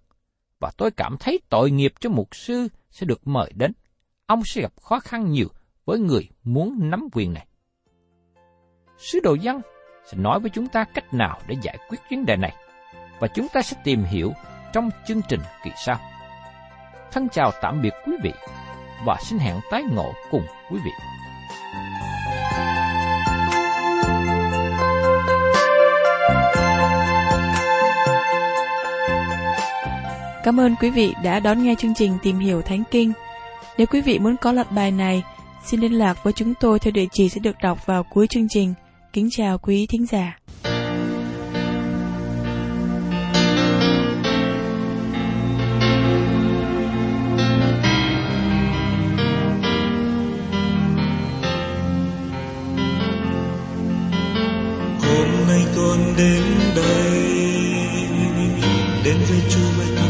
và 0.61 0.71
tôi 0.77 0.91
cảm 0.91 1.17
thấy 1.21 1.41
tội 1.49 1.71
nghiệp 1.71 1.93
cho 2.01 2.11
mục 2.11 2.37
sư 2.37 2.69
sẽ 2.91 3.07
được 3.07 3.27
mời 3.27 3.53
đến. 3.55 3.73
Ông 4.27 4.43
sẽ 4.45 4.63
gặp 4.63 4.73
khó 4.83 5.01
khăn 5.01 5.31
nhiều 5.31 5.49
với 5.85 5.99
người 5.99 6.29
muốn 6.45 6.91
nắm 6.91 7.09
quyền 7.13 7.35
này. 7.35 7.47
Sứ 8.99 9.21
đồ 9.21 9.35
dân 9.35 9.61
sẽ 10.11 10.19
nói 10.19 10.41
với 10.41 10.51
chúng 10.55 10.69
ta 10.69 10.85
cách 10.95 11.15
nào 11.15 11.41
để 11.49 11.57
giải 11.63 11.79
quyết 11.89 11.99
vấn 12.11 12.27
đề 12.27 12.37
này, 12.37 12.57
và 13.21 13.29
chúng 13.29 13.47
ta 13.53 13.63
sẽ 13.63 13.77
tìm 13.85 14.05
hiểu 14.05 14.33
trong 14.73 14.91
chương 15.07 15.21
trình 15.29 15.41
kỳ 15.65 15.71
sau. 15.87 16.01
Thân 17.13 17.29
chào 17.33 17.53
tạm 17.63 17.83
biệt 17.83 17.93
quý 18.07 18.13
vị, 18.23 18.33
và 19.07 19.17
xin 19.21 19.39
hẹn 19.39 19.61
tái 19.71 19.83
ngộ 19.93 20.13
cùng 20.31 20.47
quý 20.71 20.79
vị. 20.85 20.91
Cảm 30.49 30.61
ơn 30.61 30.75
quý 30.81 30.91
vị 30.91 31.15
đã 31.25 31.41
đón 31.41 31.63
nghe 31.63 31.75
chương 31.79 31.95
trình 31.95 32.19
Tìm 32.23 32.39
hiểu 32.39 32.63
Thánh 32.63 32.83
Kinh. 32.91 33.13
Nếu 33.79 33.87
quý 33.87 34.01
vị 34.01 34.19
muốn 34.19 34.37
có 34.37 34.53
loạt 34.53 34.73
bài 34.73 34.91
này, 34.91 35.23
xin 35.65 35.81
liên 35.81 35.93
lạc 35.93 36.25
với 36.25 36.33
chúng 36.33 36.55
tôi 36.61 36.79
theo 36.79 36.93
địa 36.93 37.07
chỉ 37.13 37.29
sẽ 37.29 37.41
được 37.41 37.57
đọc 37.63 37.87
vào 37.87 38.03
cuối 38.03 38.27
chương 38.27 38.49
trình. 38.49 38.75
Kính 39.13 39.29
chào 39.31 39.59
quý 39.59 39.87
thính 39.87 40.07
giả. 40.07 40.39
hôm 55.03 55.47
nay 55.49 55.65
con 55.77 55.99
đến 56.19 56.43
đây 56.77 57.39
đến 59.05 59.17
với 59.29 59.41
Chúa 59.51 59.71
với 59.77 59.87
con 59.97 60.08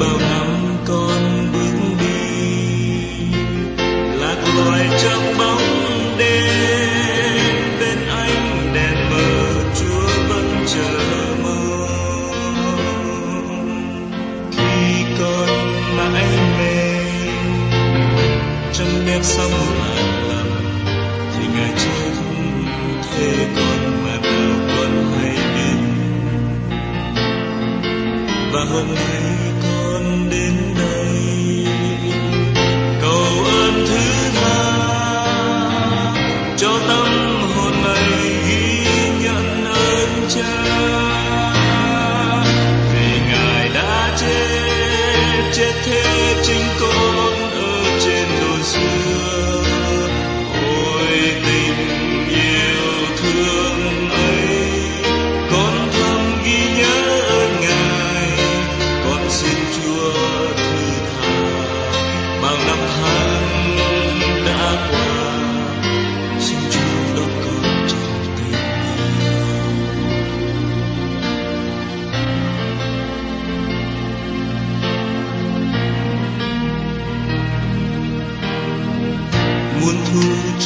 bao 0.00 0.18
năm 0.18 0.76
con 0.86 1.52
bước 1.52 1.76
đi. 2.00 2.16
Lạc 4.20 4.44
loài 4.56 4.88
trong 5.02 5.38
bóng 5.38 5.62
đêm, 6.18 7.78
bên 7.80 7.98
anh 8.08 8.72
đèn 8.74 9.10
mờ, 9.10 9.62
Chúa 9.80 10.08
vẫn 10.28 10.64
chờ 10.74 10.98
mong. 11.42 12.76
Khi 14.50 15.04
con 15.18 15.48
mãi 15.96 16.26
mê 16.58 17.04
trong 18.72 19.06
nét 19.06 19.20
sống 19.22 19.52
an 19.80 20.28
lầm 20.28 20.48
thì 21.36 21.44
ngài 21.54 21.72
chưa 21.78 22.10
thế 23.10 23.46
con 23.56 24.04
mà 24.04 24.16
đâu 24.22 24.54
con 24.76 24.92
hay 25.18 25.36
biết 25.54 25.78
và 28.52 28.64
hôm 28.64 28.86
nay 28.94 29.45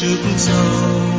trước 0.01 0.17
sau 0.37 1.10